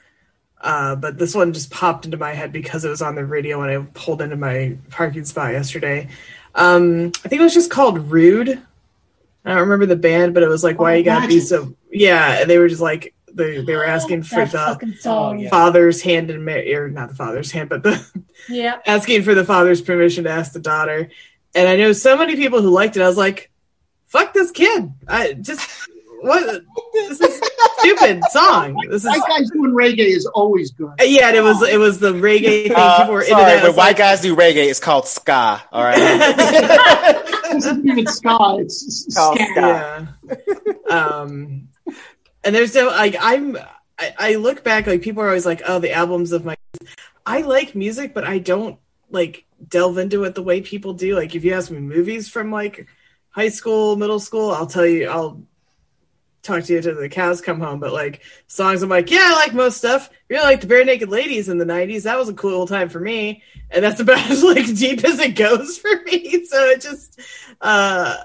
[0.61, 3.59] uh, but this one just popped into my head because it was on the radio
[3.59, 6.09] when I pulled into my parking spot yesterday.
[6.55, 8.61] Um, I think it was just called "Rude."
[9.45, 12.43] I don't remember the band, but it was like, "Why you gotta be so?" Yeah,
[12.43, 15.47] and they were just like they they were asking for That the song.
[15.47, 18.05] Oh, father's hand in ma- or not the father's hand, but the
[18.49, 18.79] Yeah.
[18.87, 21.11] asking for the father's permission to ask the daughter.
[21.55, 23.03] And I know so many people who liked it.
[23.03, 23.51] I was like,
[24.13, 24.93] "Fuck this kid!
[25.09, 25.69] I just
[26.21, 26.63] what?
[26.93, 27.41] This is
[27.79, 28.77] stupid song.
[28.91, 30.93] This is White guys doing reggae is always good.
[31.01, 32.73] yeah." And it was it was the reggae thing.
[32.77, 33.63] Uh, people were into sorry, that.
[33.65, 35.63] When white like- guys do reggae, it's called ska.
[35.73, 35.99] All right.
[37.53, 38.57] It isn't even ska.
[38.61, 39.35] It's ska.
[39.35, 39.35] ska.
[39.37, 40.07] yeah.
[40.89, 41.69] um,
[42.45, 43.59] and there's no like I'm.
[43.99, 46.57] I, I look back like people are always like, "Oh, the albums of my."
[47.27, 48.79] I like music, but I don't
[49.11, 51.15] like delve into it the way people do.
[51.15, 52.87] Like if you ask me movies from like
[53.33, 55.09] high school, middle school, I'll tell you.
[55.09, 55.43] I'll
[56.43, 57.81] talk to you till the cows come home.
[57.81, 60.11] But like songs, I'm like, yeah, I like most stuff.
[60.29, 62.05] Really like the Barenaked Ladies in the '90s.
[62.05, 65.35] That was a cool time for me, and that's about as like deep as it
[65.35, 66.45] goes for me.
[66.53, 67.21] So it just.
[67.61, 68.17] uh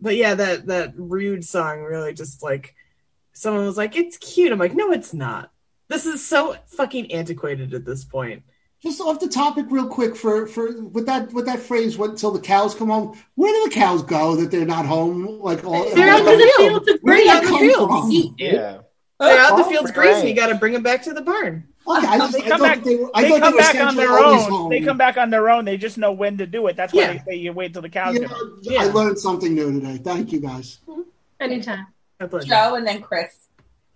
[0.00, 2.74] but yeah, that that rude song really just like
[3.32, 5.50] someone was like, "It's cute." I'm like, "No, it's not.
[5.88, 8.42] This is so fucking antiquated at this point."
[8.80, 12.30] Just off the topic, real quick, for for with that with that phrase, "What until
[12.30, 15.40] the cows come home?" Where do the cows go that they're not home?
[15.40, 16.70] Like all They're out Out in the the field.
[16.70, 17.26] fields of Where did grain.
[17.26, 18.26] that the come fields.
[18.28, 18.34] from?
[18.38, 18.78] yeah.
[19.20, 19.94] They're out in the Oh, fields right.
[19.94, 20.28] grazing.
[20.28, 21.66] You got to bring them back to the barn.
[21.88, 23.10] Okay, I, just, They come back- they were.
[23.16, 24.68] They come they back on their own.
[24.70, 25.64] They come back on their own.
[25.64, 26.76] They just know when to do it.
[26.76, 27.12] That's why Yeah.
[27.14, 28.58] they say you wait till the cows You come.
[28.62, 28.82] Yeah.
[28.82, 29.96] I learned something new today.
[30.04, 30.78] Thank you, guys.
[30.86, 31.00] Mm-hmm.
[31.40, 31.86] Anytime.
[32.20, 33.34] Joe and then Chris.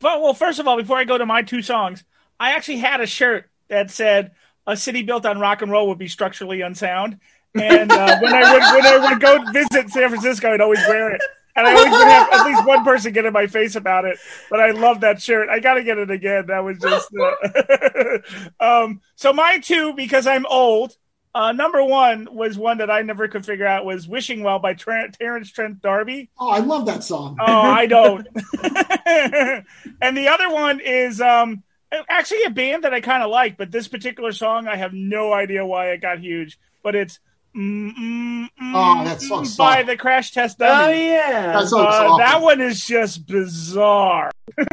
[0.01, 2.03] But, well, first of all, before I go to my two songs,
[2.41, 4.33] I actually had a shirt that said
[4.67, 7.19] "A city built on rock and roll would be structurally unsound."
[7.55, 11.11] And uh, when I would when I would go visit San Francisco, I'd always wear
[11.11, 11.21] it,
[11.55, 14.19] and I always would have at least one person get in my face about it.
[14.51, 15.49] But I love that shirt.
[15.51, 16.47] I got to get it again.
[16.47, 17.11] That was just.
[17.15, 20.97] Uh, um, so my two, because I'm old.
[21.35, 24.75] Uh, number one was one that I never could figure out was "Wishing Well" by
[24.75, 26.31] Ter- Terence Trent D'Arby.
[26.39, 27.37] Oh, I love that song.
[27.41, 28.27] Oh, I don't.
[30.01, 31.63] and the other one is um
[32.09, 35.32] actually a band that I kind of like, but this particular song I have no
[35.32, 36.59] idea why it got huge.
[36.82, 37.19] But it's
[37.56, 39.86] mm, mm, mm, Oh, that song by sucked.
[39.86, 41.06] the Crash Test Oh Dummy.
[41.06, 41.52] yeah.
[41.52, 44.31] That song's Uh, that one is just bizarre.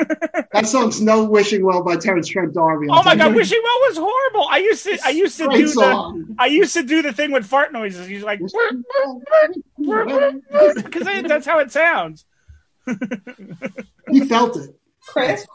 [0.52, 2.88] That song's "No Wishing Well" by Terence Trent D'Arby.
[2.90, 4.48] Oh my god, Wishing Wishing Well was horrible.
[4.50, 6.36] I used to I used to Great do the.
[6.40, 8.08] I used to do the thing with fart noises.
[8.08, 8.52] He's like because
[11.28, 12.26] that's how it sounds.
[14.12, 14.76] You felt it.
[15.08, 15.46] Chris.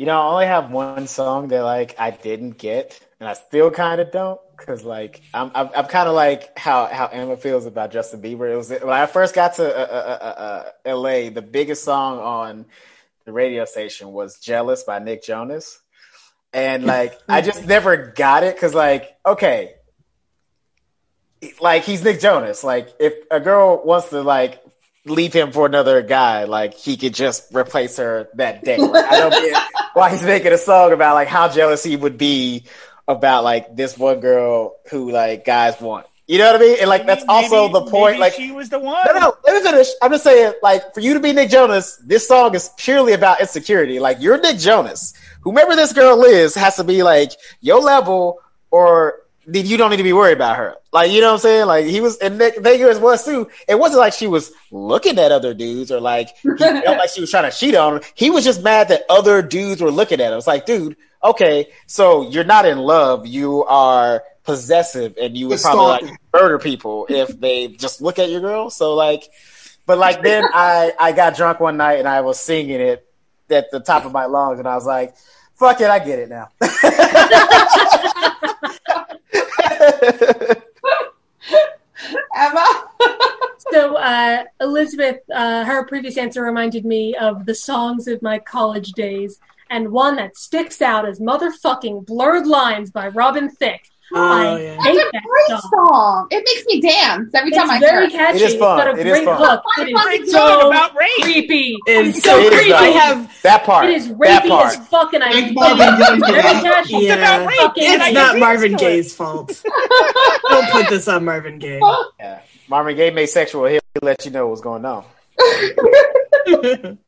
[0.00, 3.70] You know, I only have one song that like I didn't get, and I still
[3.70, 7.66] kind of don't, because like I'm I'm, I'm kind of like how how Emma feels
[7.66, 8.50] about Justin Bieber.
[8.50, 11.28] It was when I first got to uh, uh, uh, uh, L.A.
[11.28, 12.64] The biggest song on
[13.26, 15.78] the radio station was "Jealous" by Nick Jonas,
[16.54, 19.74] and like I just never got it because like okay,
[21.60, 22.64] like he's Nick Jonas.
[22.64, 24.62] Like if a girl wants to like
[25.04, 28.78] leave him for another guy, like he could just replace her that day.
[28.78, 29.62] Like, I don't get
[29.94, 32.64] why he's making a song about like how jealous he would be
[33.08, 36.06] about like this one girl who like guys want.
[36.30, 36.76] You know what I mean?
[36.80, 38.12] And like that's also the point.
[38.12, 39.04] maybe Like she was the one.
[39.04, 39.88] no, no, let me finish.
[40.00, 43.40] I'm just saying, like, for you to be Nick Jonas, this song is purely about
[43.40, 43.98] insecurity.
[43.98, 45.12] Like, you're Nick Jonas.
[45.40, 48.38] Whomever this girl is has to be like your level,
[48.70, 49.22] or
[49.52, 50.76] then you don't need to be worried about her.
[50.92, 51.66] Like, you know what I'm saying?
[51.66, 53.48] Like, he was, and Vegas was too.
[53.68, 57.20] It wasn't like she was looking at other dudes or like he felt like she
[57.20, 58.02] was trying to cheat on him.
[58.14, 60.38] He was just mad that other dudes were looking at him.
[60.38, 63.26] It's like, dude, okay, so you're not in love.
[63.26, 68.30] You are possessive, and you would probably like murder people if they just look at
[68.30, 68.70] your girl.
[68.70, 69.24] So like,
[69.86, 73.06] but like then I I got drunk one night and I was singing it
[73.50, 75.14] at the top of my lungs and I was like,
[75.54, 76.48] fuck it, I get it now.
[82.34, 82.88] Emma.
[83.70, 88.92] So, uh, Elizabeth, uh, her previous answer reminded me of the songs of my college
[88.92, 89.38] days,
[89.68, 93.89] and one that sticks out is "Motherfucking Blurred Lines" by Robin Thicke.
[94.12, 94.76] Oh, yeah.
[94.82, 95.70] hate It's a great song.
[95.88, 96.26] song.
[96.30, 98.12] It makes me dance every time I hear very it.
[98.12, 98.38] catchy.
[98.38, 98.78] It is fun.
[98.78, 99.36] It's got a It is great fun.
[99.38, 99.62] hook.
[99.78, 101.10] It is Great song so about rape.
[101.22, 101.76] creepy.
[101.86, 102.70] It's It's so It is, creepy.
[102.70, 102.76] though.
[102.76, 103.86] I have that part.
[103.86, 104.66] It is that rapey part.
[104.78, 105.98] as fuck, and I Thank Marvin it.
[106.26, 106.96] Gaye Very catchy.
[106.98, 107.14] Yeah.
[107.14, 107.58] about rape.
[107.60, 108.76] Fucking it's not Marvin.
[108.76, 109.62] Gaye's fault.
[110.48, 111.80] Don't put this on Marvin Gaye.
[112.18, 112.40] Yeah.
[112.68, 113.66] Marvin Gaye made sexual.
[113.66, 115.04] He'll let you know what's going on.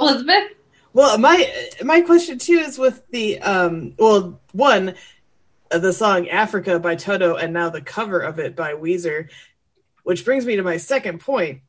[0.00, 0.44] Elizabeth?
[0.92, 1.52] Well, my
[1.82, 3.94] my question too is with the um.
[3.98, 4.94] Well, one,
[5.78, 9.28] the song "Africa" by Toto, and now the cover of it by Weezer,
[10.02, 11.60] which brings me to my second point.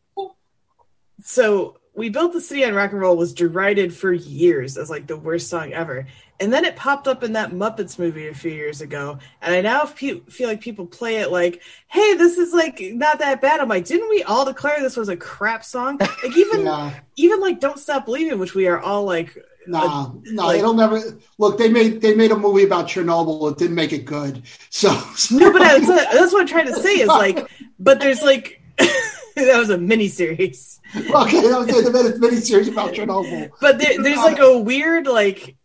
[1.24, 5.08] So, "We Built the City on Rock and Roll" was derided for years as like
[5.08, 6.06] the worst song ever,
[6.40, 9.62] and then it popped up in that Muppets movie a few years ago, and I
[9.62, 13.70] now feel like people play it like, "Hey, this is like not that bad." I'm
[13.70, 15.98] like, didn't we all declare this was a crap song?
[16.00, 16.94] Like even Yeah.
[17.16, 19.38] even like "Don't Stop Believing," which we are all like,
[19.68, 21.02] Nah, no, like- it'll never
[21.38, 21.58] look.
[21.58, 23.52] They made they made a movie about Chernobyl.
[23.52, 24.44] It didn't make it good.
[24.70, 24.90] So,
[25.32, 28.62] no, but that's what, that's what I'm trying to say is like, but there's like
[28.78, 33.52] that was a mini series, okay, that was a mini series about Chernobyl.
[33.62, 35.56] but there, there's like a weird like,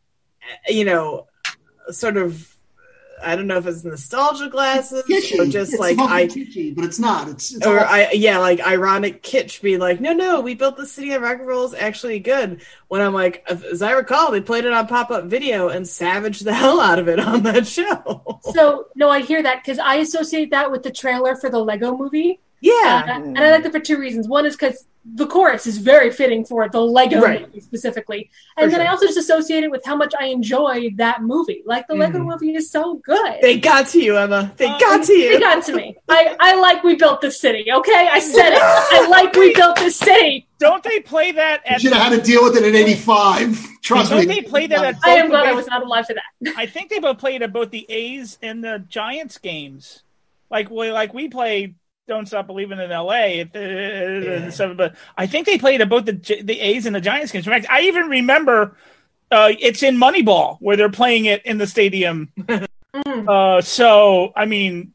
[0.69, 1.27] you know,
[1.91, 2.50] sort of.
[3.23, 5.39] I don't know if it's nostalgia glasses Kitschy.
[5.39, 7.29] or just it's like I be kitschy, but it's not.
[7.29, 10.77] It's, it's or all- I yeah, like ironic kitsch being like, no, no, we built
[10.77, 12.63] the city of rock and roll is actually good.
[12.89, 16.45] When I'm like, as I recall, they played it on pop up video and savaged
[16.45, 18.41] the hell out of it on that show.
[18.53, 21.97] So no, I hear that because I associate that with the trailer for the Lego
[21.97, 22.41] movie.
[22.61, 24.29] yeah, Uh, and I like that for two reasons.
[24.29, 27.41] One is because the chorus is very fitting for it, the Lego Right.
[27.47, 30.91] movie specifically, and For then I also just associate it with how much I enjoy
[30.97, 31.63] that movie.
[31.65, 32.27] Like the Lego Mhm.
[32.27, 33.37] movie is so good.
[33.41, 34.53] they got to you, Emma.
[34.59, 35.33] They Uh, got to you.
[35.33, 35.97] They got to me.
[36.09, 37.73] I, I like we built this city.
[37.73, 38.59] Okay, I said it.
[38.63, 40.47] I like we built this city.
[40.59, 43.67] Don't they play that you should have had to deal with it in '85.
[43.83, 44.27] Trust Don't me.
[44.27, 44.97] they play that at?
[45.03, 46.55] I am glad I was not alive for that.
[46.59, 50.03] I think they both played at both the A's and the Giants games.
[50.51, 51.75] Like we like we play
[52.11, 53.49] Don't Stop Believing in L.A.
[53.55, 54.51] Yeah.
[54.59, 57.47] so, but I think they played at both the the A's and the Giants games.
[57.47, 58.77] In fact, I even remember
[59.31, 62.33] uh, it's in Moneyball where they're playing it in the stadium.
[62.93, 64.95] Uh, so I mean,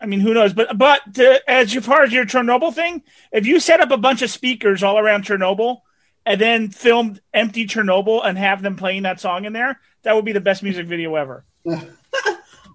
[0.00, 0.52] I mean, who knows?
[0.52, 3.02] But but uh, as far as your Chernobyl thing,
[3.32, 5.78] if you set up a bunch of speakers all around Chernobyl
[6.24, 10.24] and then filmed empty Chernobyl and have them playing that song in there, that would
[10.24, 11.44] be the best music video ever.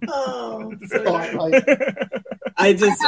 [0.06, 1.66] Oh, so Oh, like,
[2.56, 3.02] I just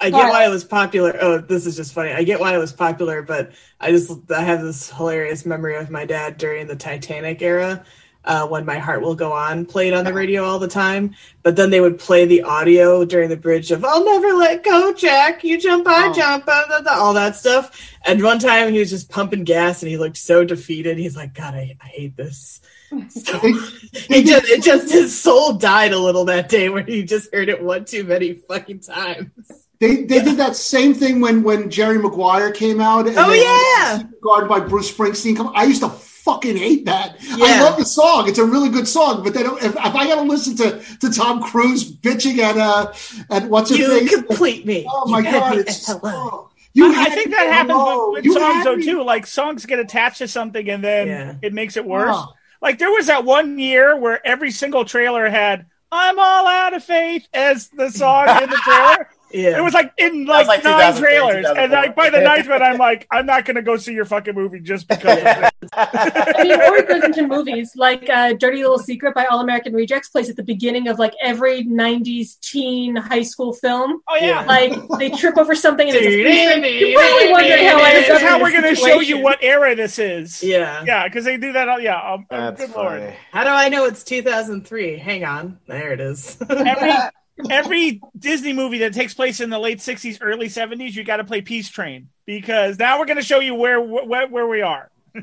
[0.00, 1.16] I get why it was popular.
[1.20, 2.12] Oh, this is just funny.
[2.12, 5.90] I get why it was popular, but I just I have this hilarious memory of
[5.90, 7.84] my dad during the Titanic era.
[8.22, 11.56] Uh, when my heart will go on played on the radio all the time, but
[11.56, 15.42] then they would play the audio during the bridge of "I'll never let go, Jack.
[15.42, 16.12] You jump, I Oh.
[16.12, 17.80] jump," blah, blah, blah, all that stuff.
[18.04, 20.98] And one time he was just pumping gas, and he looked so defeated.
[20.98, 22.60] He's like, "God, I, I hate this."
[23.08, 23.38] So,
[24.08, 27.48] he just it just his soul died a little that day when he just heard
[27.48, 29.30] it one too many fucking times.
[29.80, 33.06] They they did that same thing when when Jerry Maguire came out.
[33.08, 34.02] And Oh, yeah!
[34.22, 35.36] guarded by Bruce Springsteen.
[35.36, 37.16] Come, I used to fucking hate that.
[37.32, 39.24] I love the song; it's a really good song.
[39.24, 39.46] But then.
[39.46, 42.92] If, if I got to listen to to Tom Cruise bitching at uh
[43.30, 44.86] at what's her You face, complete me.
[44.86, 48.12] oh my You god, it's at oh, you I, I think that at happens hello.
[48.12, 49.02] with, with songs though me- too.
[49.02, 51.34] Like songs get attached to something and then Yeah.
[51.40, 52.18] it makes it worse.
[52.60, 56.84] Like there was that one year where every single trailer had "I'm all out of
[56.84, 59.08] faith" as the song in the trailer.
[59.32, 59.58] Yeah.
[59.58, 62.76] It was like in like, like nine trailers, and like by the ninth one, I'm
[62.88, 65.18] like, I'm not going to go see your fucking movie just because.
[65.18, 65.50] of this.
[65.74, 69.72] I mean, or it goes into movies like uh, "Dirty Little Secret" by All American
[69.74, 74.00] Rejects plays at the beginning of like every '90s teen high school film.
[74.08, 76.66] Oh yeah, Like they trip over something and it's a feature.
[76.66, 79.18] You're probably wondering how I this ended is up how we're going to show you
[79.18, 80.42] what era this is.
[80.42, 80.82] yeah.
[80.84, 81.68] Yeah, because they do that.
[81.68, 83.14] all- Yeah, um, That's good lord.
[83.32, 84.96] How do I know it's 2003?
[84.98, 85.58] Hang on.
[85.66, 86.36] There it is.
[86.48, 86.92] Every
[87.48, 91.24] every Disney movie that takes place in the late '60s, early '70s, you got to
[91.24, 94.90] play Peace Train because now we're going to show you where where, where we are.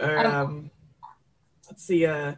[0.00, 0.70] Or, um,
[1.68, 2.06] let's see.
[2.06, 2.34] Uh,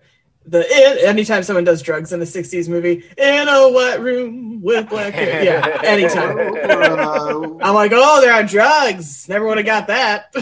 [0.47, 4.89] the in, anytime someone does drugs in a 60s movie, in a wet room with
[4.89, 5.45] black hair.
[5.45, 6.39] Yeah, anytime.
[7.63, 9.29] I'm like, oh, they're on drugs.
[9.29, 10.35] Never would have got that.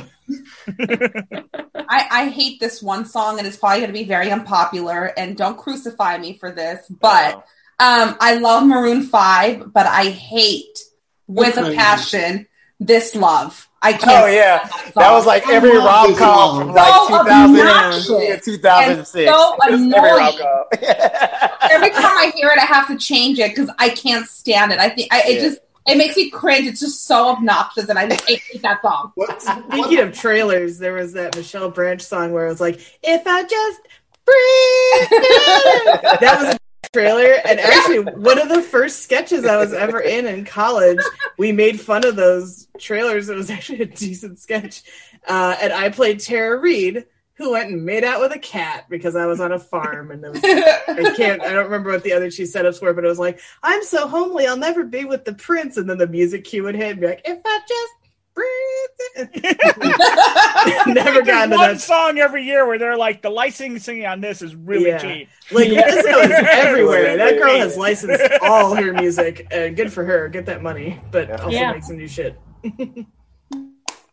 [1.88, 5.06] I, I hate this one song, and it's probably going to be very unpopular.
[5.16, 7.44] And don't crucify me for this, but
[7.80, 10.80] um, I love Maroon Five, but I hate
[11.26, 12.46] with a passion
[12.80, 13.68] this love.
[13.80, 14.24] I can't.
[14.24, 18.44] Oh yeah, that was like every I love rom com from like So 2000 obnoxious
[18.44, 19.16] 2006.
[19.16, 20.02] and so Every annoying.
[20.02, 20.64] rom-com.
[21.70, 24.80] every time I hear it, I have to change it because I can't stand it.
[24.80, 25.40] I think I, it Yeah.
[25.42, 26.66] just it makes me cringe.
[26.66, 29.12] It's just so obnoxious, and I just hate that song.
[29.70, 33.42] Speaking of trailers, there was that Michelle Branch song where it was like, if I
[33.44, 33.80] just
[34.26, 35.09] breathe.
[36.20, 36.59] that was a
[36.93, 37.35] trailer.
[37.44, 41.01] And actually, one of the first sketches I was ever in in college,
[41.39, 43.28] we made fun of those trailers.
[43.28, 44.82] It was actually a decent sketch.
[45.27, 49.15] Uh, and I played Tara Reid, who went and made out with a cat because
[49.15, 52.31] I was on a farm and was, I can't I don't remember what the other
[52.31, 55.35] two setups were, but it was like, I'm so homely, I'll never be with the
[55.35, 57.93] prince, and then the music cue would hit and be like, if I just
[58.39, 59.28] breathe.
[60.86, 61.81] never got into one that.
[61.81, 64.98] song every year where they're like the licensing on this is really Yeah.
[64.98, 65.28] cheap.
[65.51, 67.16] Like Lizzo is everywhere.
[67.16, 69.47] That girl has licensed all her music.
[69.52, 70.28] Uh, good for her.
[70.28, 71.73] Get that money, but also Yeah.
[71.73, 72.39] make some new shit.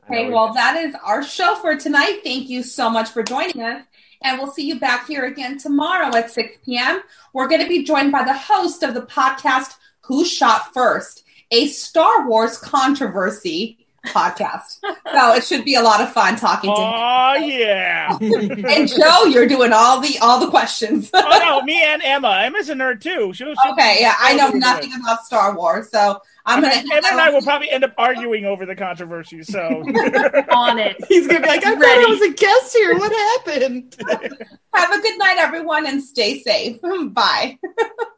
[0.07, 2.19] Okay, well, that is our show for tonight.
[2.23, 3.83] Thank you so much for joining us.
[4.21, 7.01] And we'll see you back here again tomorrow at 6 p.m.
[7.33, 11.65] We're going to be joined by the host of the podcast, Who Shot First, a
[11.69, 14.79] Star Wars controversy podcast.
[15.11, 16.93] so it should be a lot of fun talking to him.
[16.93, 18.17] Oh yeah.
[18.21, 21.09] And Joe, you're doing all the all the questions.
[21.13, 22.41] oh no, me and Emma.
[22.43, 23.33] Emma's a nerd too.
[23.33, 26.69] She'll, she'll okay, yeah, I know she'll do nothing about Star Wars, so I'm it.
[26.69, 26.95] going to.
[26.95, 29.43] Emma and I will probably end up arguing over the controversy.
[29.43, 29.59] So
[30.51, 30.97] On it.
[31.07, 32.97] He's gonna be like, I thought I was a guest here.
[32.97, 33.95] What happened?
[34.73, 36.79] Have a good night, everyone, and stay safe.
[36.81, 37.57] Bye.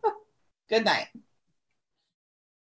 [0.70, 1.08] good night.